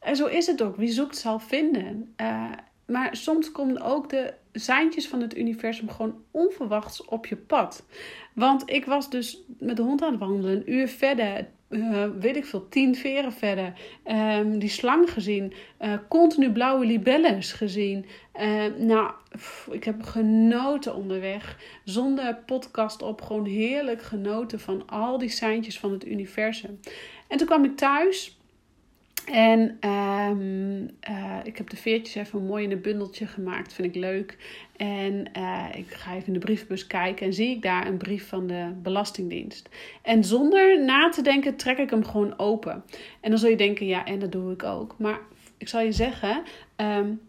en 0.00 0.16
zo 0.16 0.26
is 0.26 0.46
het 0.46 0.62
ook. 0.62 0.76
Wie 0.76 0.92
zoekt 0.92 1.16
zal 1.16 1.38
vinden. 1.38 2.14
Uh, 2.20 2.50
maar 2.86 3.16
soms 3.16 3.52
komen 3.52 3.80
ook 3.80 4.08
de 4.10 4.34
seintjes 4.54 5.08
van 5.08 5.20
het 5.20 5.36
universum 5.36 5.88
gewoon 5.90 6.22
onverwachts 6.30 7.04
op 7.04 7.26
je 7.26 7.36
pad. 7.36 7.86
Want 8.34 8.70
ik 8.70 8.84
was 8.84 9.10
dus 9.10 9.42
met 9.58 9.76
de 9.76 9.82
hond 9.82 10.02
aan 10.02 10.10
het 10.10 10.20
wandelen, 10.20 10.56
een 10.56 10.72
uur 10.72 10.88
verder, 10.88 11.46
uh, 11.68 12.04
weet 12.18 12.36
ik 12.36 12.44
veel, 12.44 12.68
tien 12.68 12.94
veren 12.94 13.32
verder. 13.32 13.72
Um, 14.06 14.58
die 14.58 14.68
slang 14.68 15.10
gezien, 15.10 15.52
uh, 15.80 15.94
continu 16.08 16.52
blauwe 16.52 16.86
libelles 16.86 17.52
gezien. 17.52 18.06
Uh, 18.40 18.64
nou, 18.78 19.10
ik 19.70 19.84
heb 19.84 20.02
genoten 20.02 20.94
onderweg. 20.94 21.58
Zonder 21.84 22.36
podcast 22.46 23.02
op, 23.02 23.22
gewoon 23.22 23.44
heerlijk 23.44 24.02
genoten 24.02 24.60
van 24.60 24.86
al 24.86 25.18
die 25.18 25.28
seintjes 25.28 25.78
van 25.78 25.92
het 25.92 26.06
universum. 26.06 26.80
En 27.28 27.38
toen 27.38 27.46
kwam 27.46 27.64
ik 27.64 27.76
thuis. 27.76 28.38
En 29.24 29.88
um, 29.90 30.90
uh, 31.10 31.38
ik 31.44 31.56
heb 31.56 31.70
de 31.70 31.76
veertjes 31.76 32.14
even 32.14 32.46
mooi 32.46 32.64
in 32.64 32.70
een 32.70 32.80
bundeltje 32.80 33.26
gemaakt. 33.26 33.72
Vind 33.72 33.94
ik 33.94 34.00
leuk. 34.00 34.38
En 34.76 35.30
uh, 35.36 35.66
ik 35.74 35.86
ga 35.94 36.14
even 36.14 36.26
in 36.26 36.32
de 36.32 36.38
brievenbus 36.38 36.86
kijken. 36.86 37.26
En 37.26 37.32
zie 37.32 37.50
ik 37.50 37.62
daar 37.62 37.86
een 37.86 37.96
brief 37.96 38.28
van 38.28 38.46
de 38.46 38.72
Belastingdienst. 38.82 39.68
En 40.02 40.24
zonder 40.24 40.84
na 40.84 41.08
te 41.08 41.22
denken 41.22 41.56
trek 41.56 41.78
ik 41.78 41.90
hem 41.90 42.04
gewoon 42.04 42.38
open. 42.38 42.84
En 43.20 43.30
dan 43.30 43.38
zul 43.38 43.50
je 43.50 43.56
denken, 43.56 43.86
ja, 43.86 44.04
en 44.04 44.18
dat 44.18 44.32
doe 44.32 44.52
ik 44.52 44.62
ook. 44.62 44.94
Maar 44.98 45.18
ik 45.58 45.68
zal 45.68 45.80
je 45.80 45.92
zeggen, 45.92 46.42
um, 46.76 47.20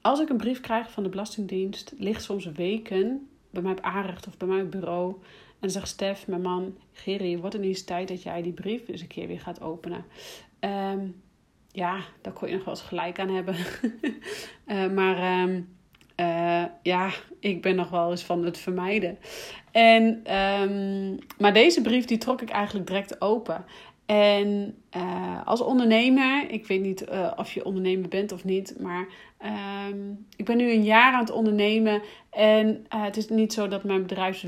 als 0.00 0.20
ik 0.20 0.28
een 0.28 0.36
brief 0.36 0.60
krijg 0.60 0.90
van 0.90 1.02
de 1.02 1.08
Belastingdienst, 1.08 1.94
ligt 1.98 2.22
soms 2.22 2.44
weken 2.44 3.28
bij 3.50 3.62
mij 3.62 3.72
op 3.72 3.80
aanrecht 3.80 4.26
of 4.26 4.36
bij 4.36 4.48
mij 4.48 4.62
op 4.62 4.70
bureau. 4.70 5.14
En 5.60 5.70
zegt 5.70 5.88
Stef, 5.88 6.26
mijn 6.26 6.42
man, 6.42 6.76
Gerry, 6.92 7.40
het 7.42 7.52
niet 7.52 7.62
eens 7.62 7.84
tijd 7.84 8.08
dat 8.08 8.22
jij 8.22 8.42
die 8.42 8.52
brief 8.52 8.88
eens 8.88 9.00
een 9.00 9.06
keer 9.06 9.26
weer 9.26 9.40
gaat 9.40 9.60
openen. 9.60 10.04
Um, 10.60 11.22
ja, 11.72 12.00
daar 12.22 12.32
kon 12.32 12.48
je 12.48 12.54
nog 12.54 12.64
wel 12.64 12.74
eens 12.74 12.82
gelijk 12.82 13.18
aan 13.18 13.34
hebben. 13.34 13.54
uh, 14.66 14.90
maar 14.98 15.42
um, 15.42 15.76
uh, 16.20 16.64
ja, 16.82 17.10
ik 17.40 17.62
ben 17.62 17.76
nog 17.76 17.90
wel 17.90 18.10
eens 18.10 18.24
van 18.24 18.44
het 18.44 18.58
vermijden. 18.58 19.18
En, 19.70 20.04
um, 20.34 21.18
maar 21.38 21.52
deze 21.52 21.82
brief 21.82 22.04
die 22.04 22.18
trok 22.18 22.42
ik 22.42 22.50
eigenlijk 22.50 22.86
direct 22.86 23.20
open. 23.20 23.64
En 24.06 24.74
uh, 24.96 25.46
als 25.46 25.60
ondernemer, 25.60 26.50
ik 26.50 26.66
weet 26.66 26.80
niet 26.80 27.04
of 27.36 27.52
je 27.52 27.64
ondernemer 27.64 28.08
bent 28.08 28.32
of 28.32 28.44
niet, 28.44 28.76
maar 28.80 29.06
ik 30.36 30.44
ben 30.44 30.56
nu 30.56 30.72
een 30.72 30.84
jaar 30.84 31.12
aan 31.12 31.20
het 31.20 31.30
ondernemen. 31.30 32.02
En 32.30 32.86
het 32.88 33.16
is 33.16 33.28
niet 33.28 33.52
zo 33.52 33.68
dat 33.68 33.84
mijn 33.84 34.02
bedrijf 34.02 34.44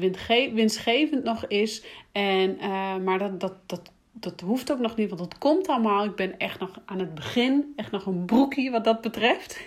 winstgevend 0.55 1.25
nog 1.25 1.47
is. 1.47 1.85
En, 2.13 2.57
maar 3.05 3.19
dat, 3.19 3.41
dat, 3.41 3.55
dat 3.67 3.93
dat 4.13 4.41
hoeft 4.41 4.73
ook 4.73 4.79
nog 4.79 4.97
niet, 4.97 5.09
want 5.09 5.21
het 5.21 5.39
komt 5.39 5.69
allemaal. 5.69 6.05
Ik 6.05 6.15
ben 6.15 6.39
echt 6.39 6.61
nog 6.61 6.81
aan 6.85 6.99
het 6.99 7.15
begin. 7.15 7.73
Echt 7.77 7.91
nog 7.91 8.07
een 8.07 8.25
broekie 8.25 8.71
wat 8.71 8.85
dat 8.85 9.01
betreft. 9.01 9.61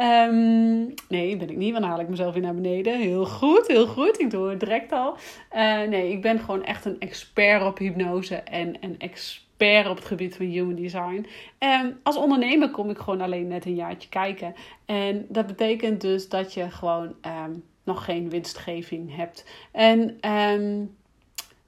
um, 0.00 0.94
nee, 1.08 1.36
ben 1.36 1.50
ik 1.50 1.56
niet, 1.56 1.70
want 1.70 1.82
dan 1.82 1.90
haal 1.90 2.00
ik 2.00 2.08
mezelf 2.08 2.32
weer 2.32 2.42
naar 2.42 2.54
beneden. 2.54 2.98
Heel 2.98 3.26
goed, 3.26 3.66
heel 3.66 3.86
goed. 3.86 4.20
Ik 4.20 4.30
doe 4.30 4.48
het 4.48 4.60
direct 4.60 4.92
al. 4.92 5.16
Uh, 5.54 5.82
nee, 5.82 6.12
ik 6.12 6.22
ben 6.22 6.38
gewoon 6.38 6.64
echt 6.64 6.84
een 6.84 7.00
expert 7.00 7.62
op 7.62 7.78
hypnose 7.78 8.34
en 8.34 8.76
een 8.80 8.98
expert 8.98 9.88
op 9.88 9.96
het 9.96 10.04
gebied 10.04 10.36
van 10.36 10.46
human 10.46 10.74
design. 10.74 11.26
Um, 11.58 11.98
als 12.02 12.16
ondernemer 12.16 12.70
kom 12.70 12.90
ik 12.90 12.98
gewoon 12.98 13.20
alleen 13.20 13.48
net 13.48 13.64
een 13.64 13.74
jaartje 13.74 14.08
kijken. 14.08 14.54
En 14.84 15.26
dat 15.28 15.46
betekent 15.46 16.00
dus 16.00 16.28
dat 16.28 16.54
je 16.54 16.70
gewoon 16.70 17.14
um, 17.44 17.64
nog 17.84 18.04
geen 18.04 18.30
winstgeving 18.30 19.16
hebt. 19.16 19.44
En... 19.72 20.30
Um, 20.30 21.00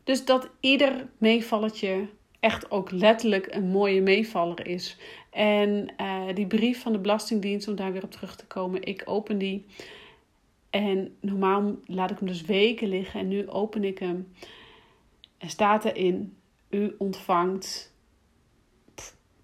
dus 0.05 0.25
dat 0.25 0.49
ieder 0.61 1.09
meevalletje 1.19 2.07
echt 2.41 2.71
ook 2.71 2.91
letterlijk 2.91 3.55
een 3.55 3.69
mooie 3.69 4.01
meevaller 4.01 4.67
is. 4.67 4.97
En 5.31 5.89
uh, 6.01 6.35
die 6.35 6.47
brief 6.47 6.83
van 6.83 6.93
de 6.93 6.99
Belastingdienst, 6.99 7.69
om 7.69 7.75
daar 7.75 7.93
weer 7.93 8.03
op 8.03 8.11
terug 8.11 8.37
te 8.37 8.47
komen, 8.47 8.83
ik 8.83 9.03
open 9.05 9.39
die. 9.39 9.67
En 10.71 11.17
normaal 11.21 11.75
laat 11.87 12.11
ik 12.11 12.19
hem 12.19 12.29
dus 12.29 12.43
weken 12.43 12.89
liggen 12.89 13.21
en 13.21 13.29
nu 13.29 13.49
open 13.49 13.85
ik 13.85 13.99
hem. 13.99 14.33
En 15.39 15.51
staat 15.51 15.85
erin, 15.85 16.37
u 16.71 16.95
ontvangt 16.99 17.93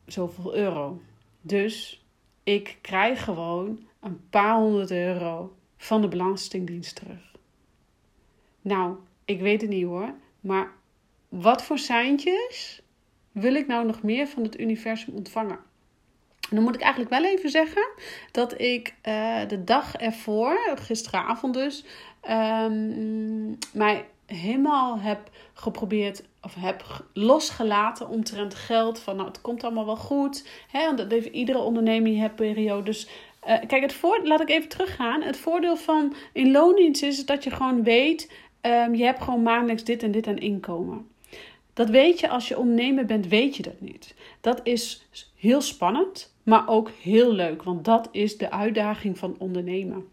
zoveel 0.07 0.55
euro. 0.55 1.01
Dus 1.41 2.05
ik 2.45 2.79
krijg 2.81 3.25
gewoon 3.25 3.81
een 4.01 4.21
paar 4.31 4.57
honderd 4.57 4.91
euro 4.91 5.57
van 5.77 6.01
de 6.01 6.09
Belastingdienst 6.09 6.97
terug. 6.97 7.37
Nou, 8.63 8.97
ik 9.25 9.41
weet 9.41 9.61
het 9.61 9.71
niet 9.71 9.85
hoor. 9.85 10.15
Maar 10.41 10.73
wat 11.29 11.63
voor 11.63 11.79
seintjes 11.79 12.83
wil 13.33 13.55
ik 13.55 13.67
nou 13.67 13.87
nog 13.87 14.03
meer 14.03 14.27
van 14.27 14.43
het 14.43 14.61
universum 14.61 15.15
ontvangen? 15.15 15.59
En 16.51 16.57
dan 16.57 16.65
moet 16.65 16.75
ik 16.75 16.81
eigenlijk 16.81 17.11
wel 17.11 17.25
even 17.25 17.51
zeggen 17.51 17.89
dat 18.31 18.61
ik 18.61 18.95
uh, 19.09 19.49
de 19.49 19.65
dag 19.65 19.95
ervoor, 19.95 20.59
gisteravond 20.75 21.55
dus, 21.55 21.85
um, 22.31 23.59
mij 23.73 24.07
helemaal 24.27 25.01
heb 25.01 25.31
geprobeerd 25.55 26.23
of 26.43 26.55
heb 26.55 27.05
losgelaten 27.13 28.09
omtrent 28.09 28.55
geld. 28.55 28.99
Van 28.99 29.17
nou, 29.17 29.29
het 29.29 29.41
komt 29.41 29.65
allemaal 29.65 29.87
wel 29.87 29.97
goed. 29.97 30.49
Hè, 30.71 30.95
dat 30.95 31.11
heeft 31.11 31.27
iedere 31.27 31.59
onderneming 31.59 32.19
heeft 32.19 32.35
periodes. 32.35 33.09
Uh, 33.49 33.59
kijk, 33.67 33.83
het 33.83 33.93
voor, 33.93 34.21
laat 34.23 34.41
ik 34.41 34.51
even 34.51 34.69
teruggaan. 34.69 35.23
Het 35.23 35.37
voordeel 35.37 35.77
van 35.77 36.15
in 36.33 36.51
loondienst 36.51 37.03
is 37.03 37.27
dat 37.27 37.45
je 37.45 37.51
gewoon 37.51 37.83
weet 37.83 38.33
um, 38.63 38.95
je 38.95 39.05
hebt 39.05 39.23
gewoon 39.23 39.43
maandelijks 39.43 39.85
dit 39.85 40.03
en 40.03 40.11
dit 40.11 40.27
aan 40.27 40.39
inkomen. 40.39 41.09
Dat 41.73 41.89
weet 41.89 42.21
je 42.21 42.29
als 42.29 42.49
je 42.49 42.59
ondernemer 42.59 43.07
bent, 43.07 43.27
weet 43.27 43.57
je 43.57 43.63
dat 43.63 43.81
niet. 43.81 44.15
Dat 44.41 44.61
is 44.63 45.09
heel 45.37 45.61
spannend, 45.61 46.35
maar 46.43 46.69
ook 46.69 46.91
heel 47.03 47.33
leuk, 47.33 47.63
want 47.63 47.85
dat 47.85 48.09
is 48.13 48.37
de 48.37 48.51
uitdaging 48.51 49.19
van 49.19 49.35
ondernemen. 49.39 50.09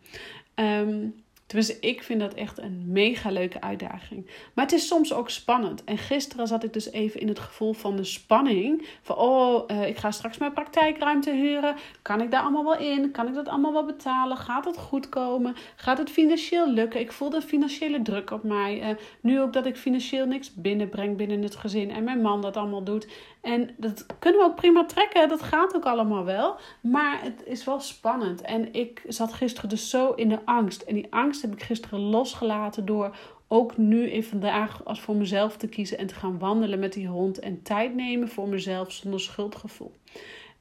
Um, 0.56 1.24
Tenminste, 1.48 1.78
ik 1.80 2.04
vind 2.04 2.20
dat 2.20 2.34
echt 2.34 2.58
een 2.58 2.84
mega 2.86 3.32
leuke 3.32 3.62
uitdaging. 3.62 4.30
Maar 4.54 4.66
het 4.66 4.74
is 4.74 4.88
soms 4.88 5.14
ook 5.14 5.30
spannend. 5.30 5.84
En 5.84 5.98
gisteren 5.98 6.48
zat 6.48 6.64
ik 6.64 6.74
dus 6.74 6.92
even 6.92 7.20
in 7.20 7.28
het 7.28 7.40
gevoel 7.40 7.74
van 7.74 7.96
de 7.96 8.04
spanning. 8.04 8.88
Van, 9.02 9.16
oh, 9.16 9.64
uh, 9.72 9.88
ik 9.88 9.98
ga 9.98 10.12
straks 10.12 10.38
mijn 10.38 10.54
praktijkruimte 10.54 11.32
huren. 11.32 11.76
Kan 12.02 12.22
ik 12.22 12.32
daar 12.32 12.42
allemaal 12.42 12.64
wel 12.64 12.78
in? 12.78 13.12
Kan 13.12 13.28
ik 13.28 13.34
dat 13.34 13.48
allemaal 13.48 13.74
wel 13.74 13.86
betalen? 13.86 14.38
Gaat 14.38 14.66
het 14.66 14.78
goed 14.78 15.10
komen? 15.10 15.56
Gaat 15.76 15.98
het 15.98 16.10
financieel 16.10 16.72
lukken? 16.72 17.00
Ik 17.00 17.12
voelde 17.12 17.36
een 17.36 17.42
financiële 17.42 18.02
druk 18.02 18.32
op 18.32 18.44
mij. 18.44 18.90
Uh, 18.90 18.96
nu 19.22 19.42
ook 19.42 19.54
dat 19.54 19.66
ik 19.66 19.78
financieel 19.78 20.26
niks 20.26 20.54
binnenbreng 20.54 21.18
binnen 21.18 21.42
het 21.42 21.56
gezin. 21.56 21.92
En 21.92 22.04
mijn 22.04 22.22
man 22.22 22.42
dat 22.42 22.58
allemaal 22.58 22.84
doet. 22.84 23.08
En 23.42 23.70
dat 23.78 24.06
kunnen 24.20 24.40
we 24.40 24.46
ook 24.46 24.56
prima 24.56 24.86
trekken. 24.86 25.30
Dat 25.30 25.44
gaat 25.44 25.76
ook 25.76 25.86
allemaal 25.86 26.26
wel. 26.26 26.56
Maar 26.82 27.24
het 27.24 27.44
is 27.46 27.66
wel 27.66 27.80
spannend. 27.80 28.42
En 28.42 28.74
ik 28.74 29.02
zat 29.08 29.34
gisteren 29.34 29.70
dus 29.70 29.90
zo 29.90 30.12
in 30.12 30.30
de 30.30 30.40
angst. 30.46 30.82
En 30.82 30.94
die 30.94 31.08
angst 31.10 31.37
heb 31.42 31.54
ik 31.54 31.64
gisteren 31.64 32.00
losgelaten 32.00 32.86
door 32.86 33.16
ook 33.48 33.78
nu 33.78 34.10
in 34.10 34.24
vandaag 34.24 34.86
als 34.86 35.02
voor 35.02 35.16
mezelf 35.16 35.58
te 35.58 35.68
kiezen 35.68 35.98
en 35.98 36.08
te 36.08 36.16
gaan 36.16 36.40
wandelen 36.40 36.80
met 36.80 36.94
die 36.94 37.08
hond 37.08 37.40
en 37.40 37.62
tijd 37.62 37.96
nemen 37.96 38.30
voor 38.30 38.48
mezelf 38.48 38.92
zonder 38.92 39.20
schuldgevoel. 39.20 39.94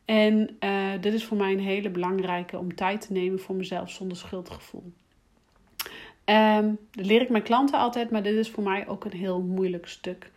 En 0.04 0.56
uh, 0.60 0.90
dit 1.00 1.14
is 1.14 1.24
voor 1.24 1.36
mij 1.36 1.52
een 1.52 1.60
hele 1.60 1.90
belangrijke 1.90 2.58
om 2.58 2.74
tijd 2.74 3.00
te 3.00 3.12
nemen 3.12 3.40
voor 3.40 3.54
mezelf 3.54 3.90
zonder 3.90 4.16
schuldgevoel. 4.16 4.92
Um, 6.24 6.78
dat 6.90 7.06
leer 7.06 7.20
ik 7.20 7.28
mijn 7.28 7.42
klanten 7.42 7.78
altijd, 7.78 8.10
maar 8.10 8.22
dit 8.22 8.34
is 8.34 8.50
voor 8.50 8.62
mij 8.62 8.88
ook 8.88 9.04
een 9.04 9.18
heel 9.18 9.40
moeilijk 9.40 9.88
stuk. 9.88 10.30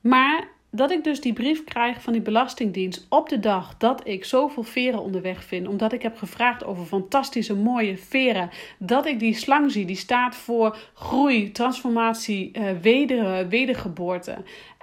Maar 0.00 0.48
dat 0.70 0.90
ik 0.90 1.04
dus 1.04 1.20
die 1.20 1.32
brief 1.32 1.64
krijg 1.64 2.02
van 2.02 2.12
die 2.12 2.22
Belastingdienst 2.22 3.06
op 3.08 3.28
de 3.28 3.40
dag 3.40 3.76
dat 3.76 4.00
ik 4.06 4.24
zoveel 4.24 4.62
veren 4.62 5.02
onderweg 5.02 5.44
vind, 5.44 5.68
omdat 5.68 5.92
ik 5.92 6.02
heb 6.02 6.16
gevraagd 6.16 6.64
over 6.64 6.84
fantastische 6.84 7.54
mooie 7.54 7.96
veren, 7.96 8.50
dat 8.78 9.06
ik 9.06 9.18
die 9.18 9.34
slang 9.34 9.72
zie, 9.72 9.86
die 9.86 9.96
staat 9.96 10.36
voor 10.36 10.76
groei, 10.94 11.52
transformatie, 11.52 12.52
weder, 12.82 13.48
wedergeboorte. 13.48 14.36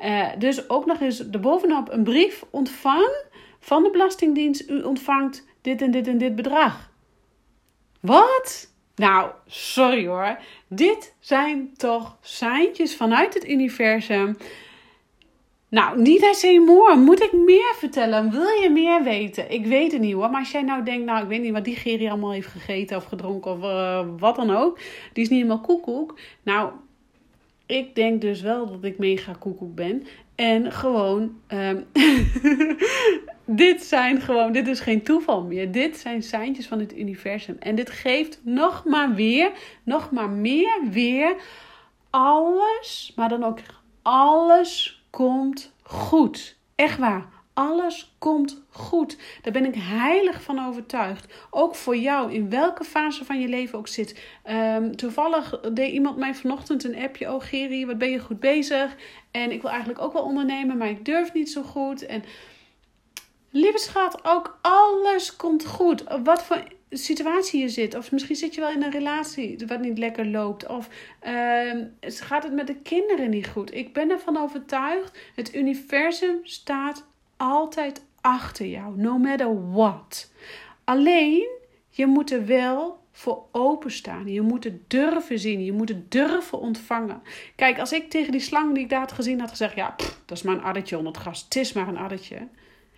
Uh, 0.04 0.28
dus 0.38 0.70
ook 0.70 0.86
nog 0.86 1.02
eens 1.02 1.30
erbovenop 1.30 1.92
een 1.92 2.04
brief 2.04 2.46
ontvang 2.50 3.24
van 3.60 3.84
de 3.84 3.90
Belastingdienst, 3.90 4.70
u 4.70 4.82
ontvangt 4.82 5.46
dit 5.62 5.82
en 5.82 5.92
dit 5.92 6.08
en 6.08 6.18
dit 6.18 6.36
bedrag. 6.36 6.92
Wat? 8.00 8.74
Nou, 8.96 9.32
sorry 9.48 10.08
hoor. 10.08 10.38
Dit 10.68 11.16
zijn 11.20 11.74
toch 11.78 12.18
seintjes 12.22 12.96
vanuit 12.96 13.34
het 13.34 13.50
universum 13.50 14.38
nou, 15.70 16.02
niet 16.02 16.44
I 16.44 16.60
more. 16.60 16.96
Moet 16.96 17.22
ik 17.22 17.34
meer 17.34 17.74
vertellen? 17.78 18.32
Wil 18.32 18.62
je 18.62 18.70
meer 18.70 19.04
weten? 19.04 19.52
Ik 19.52 19.66
weet 19.66 19.92
het 19.92 20.02
niet 20.02 20.14
hoor. 20.14 20.30
Maar 20.30 20.40
als 20.40 20.52
jij 20.52 20.62
nou 20.62 20.84
denkt, 20.84 21.06
nou, 21.06 21.24
ik 21.24 21.28
weet 21.28 21.42
niet 21.42 21.52
wat 21.52 21.64
die 21.64 21.76
Geri 21.76 22.08
allemaal 22.08 22.32
heeft 22.32 22.48
gegeten 22.48 22.98
of 22.98 23.06
gedronken 23.06 23.52
of 23.52 23.64
uh, 23.64 24.06
wat 24.18 24.36
dan 24.36 24.56
ook. 24.56 24.80
Die 25.14 25.24
is 25.24 25.30
niet 25.30 25.42
helemaal 25.42 25.62
koekoek. 25.62 26.20
Nou, 26.44 26.72
ik 27.66 27.96
denk 27.96 28.22
dus 28.22 28.42
wel 28.42 28.66
dat 28.68 28.84
ik 28.84 28.98
mega 28.98 29.34
koekoek 29.40 29.76
ben. 29.76 30.08
En 30.36 30.72
gewoon, 30.72 31.42
um, 31.48 31.86
dit 33.46 33.84
zijn 33.84 34.22
gewoon, 34.22 34.52
dit 34.52 34.68
is 34.68 34.80
geen 34.80 35.04
toeval 35.04 35.44
meer. 35.44 35.72
Dit 35.72 35.98
zijn 35.98 36.24
seintjes 36.24 36.68
van 36.68 36.80
het 36.80 36.98
universum. 36.98 37.56
En 37.60 37.76
dit 37.76 37.90
geeft 37.90 38.40
nog 38.44 38.86
maar 38.86 39.14
weer, 39.14 39.52
nog 39.84 40.12
maar 40.12 40.30
meer 40.30 40.82
weer, 40.92 41.36
alles, 42.10 43.14
maar 43.16 43.30
dan 43.30 43.44
ook 43.44 43.60
alles 44.02 44.95
komt 45.16 45.72
goed. 45.82 46.56
Echt 46.76 46.98
waar. 46.98 47.26
Alles 47.54 48.16
komt 48.18 48.62
goed. 48.70 49.18
Daar 49.42 49.54
ben 49.54 49.66
ik 49.66 49.76
heilig 49.78 50.42
van 50.42 50.68
overtuigd. 50.68 51.34
Ook 51.50 51.76
voor 51.76 51.96
jou, 51.98 52.34
in 52.34 52.50
welke 52.50 52.84
fase 52.84 53.26
van 53.26 53.40
je 53.40 53.48
leven 53.48 53.78
ook 53.78 53.88
zit. 53.88 54.20
Ehm, 54.44 54.92
toevallig 54.92 55.60
deed 55.74 55.92
iemand 55.92 56.18
mij 56.18 56.36
vanochtend 56.36 56.84
een 56.84 56.96
appje. 56.96 57.34
Oh 57.34 57.42
Geri, 57.42 57.86
wat 57.86 57.98
ben 57.98 58.12
je 58.12 58.20
goed 58.20 58.40
bezig? 58.40 58.96
En 59.32 59.52
ik 59.52 59.62
wil 59.62 59.70
eigenlijk 59.72 60.02
ook 60.02 60.14
wel 60.14 60.24
ondernemen, 60.24 60.78
maar 60.78 60.90
ik 60.90 61.06
durf 61.06 61.34
niet 61.34 61.52
zo 61.52 61.62
goed. 61.62 62.06
En 62.06 62.24
lieve 63.50 63.80
schat, 63.80 64.20
ook 64.24 64.60
alles 64.62 65.36
komt 65.36 65.66
goed. 65.66 66.04
Wat 66.24 66.44
voor 66.44 66.64
situatie 66.90 67.62
je 67.62 67.70
zit. 67.70 67.96
Of 67.96 68.12
misschien 68.12 68.36
zit 68.36 68.56
je 68.56 68.62
wel 68.62 68.72
in 68.72 68.84
een 68.84 68.92
relatie 68.92 69.58
wat 69.68 69.80
niet 69.80 69.98
lekker 69.98 70.26
loopt. 70.26 70.68
Of 70.68 70.90
uh, 71.28 71.84
gaat 72.02 72.44
het 72.44 72.54
met 72.54 72.68
de 72.68 72.76
kinderen 72.76 73.30
niet 73.30 73.48
goed. 73.48 73.74
Ik 73.74 73.94
ben 73.94 74.10
ervan 74.10 74.38
overtuigd. 74.38 75.18
Het 75.36 75.56
universum 75.56 76.40
staat 76.44 77.06
altijd 77.38 78.06
achter 78.22 78.66
jou. 78.66 78.98
No 78.98 79.18
matter 79.18 79.72
what. 79.72 80.32
Alleen, 80.84 81.48
je 81.90 82.06
moet 82.06 82.32
er 82.32 82.46
wel 82.46 83.04
voor 83.12 83.44
openstaan. 83.52 84.28
Je 84.28 84.42
moet 84.42 84.64
het 84.64 84.90
durven 84.90 85.40
zien. 85.40 85.64
Je 85.64 85.72
moet 85.72 85.90
het 85.90 86.12
durven 86.12 86.60
ontvangen. 86.60 87.22
Kijk, 87.56 87.80
als 87.80 87.94
ik 87.94 88.10
tegen 88.10 88.32
die 88.32 88.42
slang 88.42 88.74
die 88.74 88.84
ik 88.84 88.90
daar 88.90 89.00
had 89.00 89.12
gezien 89.12 89.40
had 89.40 89.50
gezegd... 89.50 89.76
Ja, 89.76 89.96
dat 90.26 90.38
is 90.38 90.44
maar 90.44 90.56
een 90.56 90.64
addertje 90.64 90.98
onder 90.98 91.14
het 91.14 91.22
gras. 91.22 91.44
Het 91.44 91.56
is 91.56 91.74
maar 91.74 91.88
een 91.88 91.98
addertje 91.98 92.48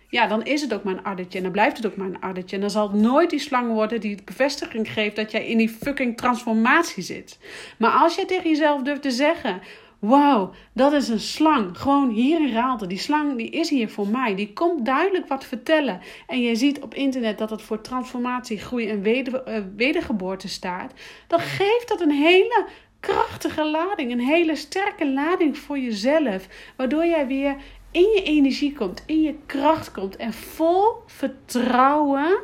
ja, 0.08 0.26
dan 0.26 0.44
is 0.44 0.60
het 0.60 0.74
ook 0.74 0.82
maar 0.82 0.94
een 0.94 1.04
addertje. 1.04 1.38
En 1.38 1.44
dan 1.44 1.52
blijft 1.52 1.76
het 1.76 1.86
ook 1.86 1.96
maar 1.96 2.06
een 2.06 2.20
addertje. 2.20 2.56
En 2.56 2.62
dan 2.62 2.70
zal 2.70 2.90
het 2.90 3.00
nooit 3.00 3.30
die 3.30 3.38
slang 3.38 3.72
worden 3.72 4.00
die 4.00 4.18
bevestiging 4.24 4.92
geeft 4.92 5.16
dat 5.16 5.30
jij 5.30 5.46
in 5.46 5.58
die 5.58 5.68
fucking 5.68 6.16
transformatie 6.16 7.02
zit. 7.02 7.38
Maar 7.78 7.90
als 7.90 8.14
jij 8.14 8.24
tegen 8.24 8.50
jezelf 8.50 8.82
durft 8.82 9.02
te 9.02 9.10
zeggen: 9.10 9.60
Wauw, 9.98 10.50
dat 10.72 10.92
is 10.92 11.08
een 11.08 11.20
slang. 11.20 11.78
Gewoon 11.78 12.10
hier 12.10 12.40
in 12.40 12.52
Raalte. 12.52 12.86
Die 12.86 12.98
slang 12.98 13.36
die 13.36 13.50
is 13.50 13.70
hier 13.70 13.88
voor 13.88 14.08
mij. 14.08 14.34
Die 14.34 14.52
komt 14.52 14.84
duidelijk 14.84 15.28
wat 15.28 15.44
vertellen. 15.44 16.00
En 16.26 16.40
je 16.40 16.56
ziet 16.56 16.80
op 16.80 16.94
internet 16.94 17.38
dat 17.38 17.50
het 17.50 17.62
voor 17.62 17.80
transformatie, 17.80 18.58
groei 18.58 18.88
en 18.88 19.06
uh, 19.06 19.62
wedergeboorte 19.76 20.48
staat. 20.48 20.92
Dan 21.26 21.40
geeft 21.40 21.88
dat 21.88 22.00
een 22.00 22.10
hele 22.10 22.66
krachtige 23.00 23.64
lading. 23.64 24.12
Een 24.12 24.20
hele 24.20 24.56
sterke 24.56 25.12
lading 25.12 25.58
voor 25.58 25.78
jezelf. 25.78 26.48
Waardoor 26.76 27.06
jij 27.06 27.26
weer 27.26 27.56
in 27.90 28.10
je 28.14 28.22
energie 28.22 28.72
komt, 28.72 29.02
in 29.06 29.22
je 29.22 29.34
kracht 29.46 29.92
komt 29.92 30.16
en 30.16 30.32
vol 30.32 30.92
vertrouwen 31.06 32.40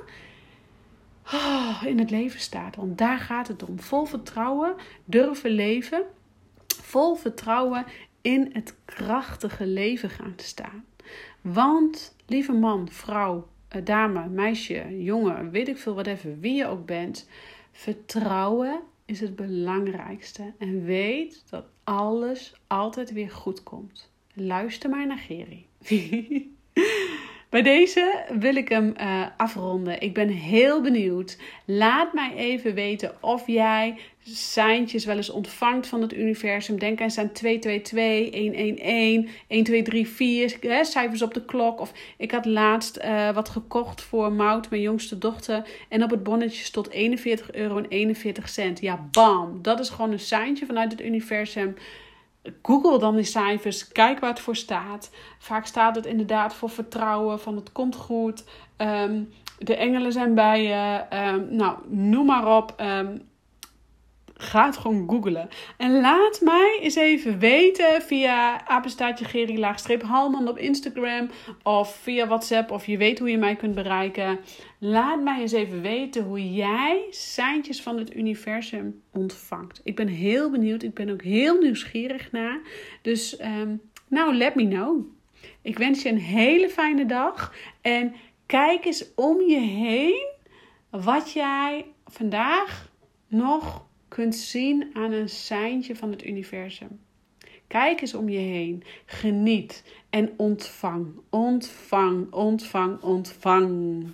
oh, 1.32 1.82
in 1.84 1.98
het 1.98 2.10
leven 2.10 2.40
staat. 2.40 2.76
Want 2.76 2.98
daar 2.98 3.18
gaat 3.18 3.48
het 3.48 3.68
om. 3.68 3.80
Vol 3.80 4.04
vertrouwen 4.04 4.74
durven 5.04 5.50
leven. 5.50 6.02
Vol 6.66 7.14
vertrouwen 7.14 7.84
in 8.20 8.50
het 8.52 8.76
krachtige 8.84 9.66
leven 9.66 10.10
gaan 10.10 10.34
staan. 10.36 10.84
Want, 11.40 12.16
lieve 12.26 12.52
man, 12.52 12.88
vrouw, 12.90 13.48
eh, 13.68 13.84
dame, 13.84 14.28
meisje, 14.28 15.02
jongen, 15.02 15.50
weet 15.50 15.68
ik 15.68 15.78
veel, 15.78 15.94
wat 15.94 16.06
even, 16.06 16.40
wie 16.40 16.54
je 16.54 16.66
ook 16.66 16.86
bent, 16.86 17.28
vertrouwen 17.72 18.80
is 19.04 19.20
het 19.20 19.36
belangrijkste. 19.36 20.52
En 20.58 20.84
weet 20.84 21.44
dat 21.50 21.64
alles 21.84 22.54
altijd 22.66 23.12
weer 23.12 23.30
goed 23.30 23.62
komt. 23.62 24.12
Luister 24.34 24.90
maar 24.90 25.06
naar 25.06 25.18
Geri. 25.18 25.66
Bij 27.54 27.62
deze 27.62 28.24
wil 28.38 28.56
ik 28.56 28.68
hem 28.68 28.94
uh, 29.00 29.26
afronden. 29.36 30.00
Ik 30.00 30.14
ben 30.14 30.28
heel 30.28 30.80
benieuwd. 30.80 31.38
Laat 31.64 32.12
mij 32.12 32.34
even 32.36 32.74
weten 32.74 33.14
of 33.20 33.46
jij 33.46 33.98
seintjes 34.22 35.04
wel 35.04 35.16
eens 35.16 35.30
ontvangt 35.30 35.86
van 35.86 36.02
het 36.02 36.14
universum. 36.14 36.78
Denk 36.78 37.00
eens 37.00 37.18
aan 37.18 37.32
222, 37.32 38.40
111, 38.40 38.78
1234, 39.48 40.70
hè, 40.70 40.84
cijfers 40.84 41.22
op 41.22 41.34
de 41.34 41.44
klok. 41.44 41.80
Of 41.80 41.92
ik 42.16 42.30
had 42.30 42.44
laatst 42.44 42.98
uh, 42.98 43.30
wat 43.30 43.48
gekocht 43.48 44.02
voor 44.02 44.32
Mout, 44.32 44.70
mijn 44.70 44.82
jongste 44.82 45.18
dochter. 45.18 45.66
En 45.88 46.02
op 46.02 46.10
het 46.10 46.22
bonnetje 46.22 46.64
stond 46.64 46.90
41 46.90 47.52
euro 47.52 47.76
en 47.76 47.88
41 47.88 48.48
cent. 48.48 48.80
Ja, 48.80 49.08
bam. 49.10 49.58
Dat 49.62 49.80
is 49.80 49.88
gewoon 49.88 50.12
een 50.12 50.20
seintje 50.20 50.66
vanuit 50.66 50.90
het 50.90 51.02
universum. 51.02 51.74
Google 52.62 52.98
dan 52.98 53.14
die 53.16 53.24
cijfers, 53.24 53.88
kijk 53.88 54.20
waar 54.20 54.30
het 54.30 54.40
voor 54.40 54.56
staat. 54.56 55.10
Vaak 55.38 55.66
staat 55.66 55.96
het 55.96 56.06
inderdaad 56.06 56.54
voor 56.54 56.70
vertrouwen, 56.70 57.40
van 57.40 57.56
het 57.56 57.72
komt 57.72 57.96
goed. 57.96 58.44
Ehm, 58.76 59.22
de 59.58 59.76
engelen 59.76 60.12
zijn 60.12 60.34
bij 60.34 60.62
je. 60.62 61.04
Um, 61.32 61.56
nou, 61.56 61.78
noem 61.88 62.26
maar 62.26 62.56
op. 62.56 62.74
Um, 62.80 63.22
ga 64.44 64.66
het 64.66 64.76
gewoon 64.76 65.08
googlen. 65.08 65.48
En 65.76 66.00
laat 66.00 66.40
mij 66.40 66.78
eens 66.80 66.94
even 66.94 67.38
weten 67.38 68.02
via 68.02 68.66
apenstaatje 68.66 69.24
Geri 69.24 69.64
Halman 70.06 70.48
op 70.48 70.58
Instagram. 70.58 71.30
Of 71.62 71.96
via 71.96 72.26
WhatsApp. 72.26 72.70
Of 72.70 72.86
je 72.86 72.96
weet 72.96 73.18
hoe 73.18 73.30
je 73.30 73.38
mij 73.38 73.56
kunt 73.56 73.74
bereiken. 73.74 74.38
Laat 74.78 75.22
mij 75.22 75.40
eens 75.40 75.52
even 75.52 75.82
weten 75.82 76.24
hoe 76.24 76.52
jij 76.52 77.06
seintjes 77.10 77.82
van 77.82 77.98
het 77.98 78.14
universum 78.14 79.02
ontvangt. 79.12 79.80
Ik 79.84 79.96
ben 79.96 80.08
heel 80.08 80.50
benieuwd. 80.50 80.82
Ik 80.82 80.94
ben 80.94 81.10
ook 81.10 81.22
heel 81.22 81.60
nieuwsgierig 81.60 82.32
naar. 82.32 82.60
Dus 83.02 83.40
um, 83.40 83.80
nou, 84.08 84.34
let 84.34 84.54
me 84.54 84.68
know. 84.68 85.06
Ik 85.62 85.78
wens 85.78 86.02
je 86.02 86.08
een 86.08 86.18
hele 86.18 86.68
fijne 86.68 87.06
dag. 87.06 87.54
En 87.80 88.14
kijk 88.46 88.84
eens 88.84 89.14
om 89.14 89.40
je 89.40 89.60
heen 89.60 90.32
wat 90.90 91.32
jij 91.32 91.84
vandaag 92.06 92.90
nog 93.28 93.86
kunt 94.14 94.34
zien 94.34 94.90
aan 94.92 95.12
een 95.12 95.28
seintje 95.28 95.96
van 95.96 96.10
het 96.10 96.24
universum. 96.24 97.00
Kijk 97.66 98.00
eens 98.00 98.14
om 98.14 98.28
je 98.28 98.38
heen. 98.38 98.82
Geniet 99.06 99.84
en 100.10 100.32
ontvang, 100.36 101.06
ontvang, 101.30 102.32
ontvang, 102.32 103.02
ontvang. 103.02 104.06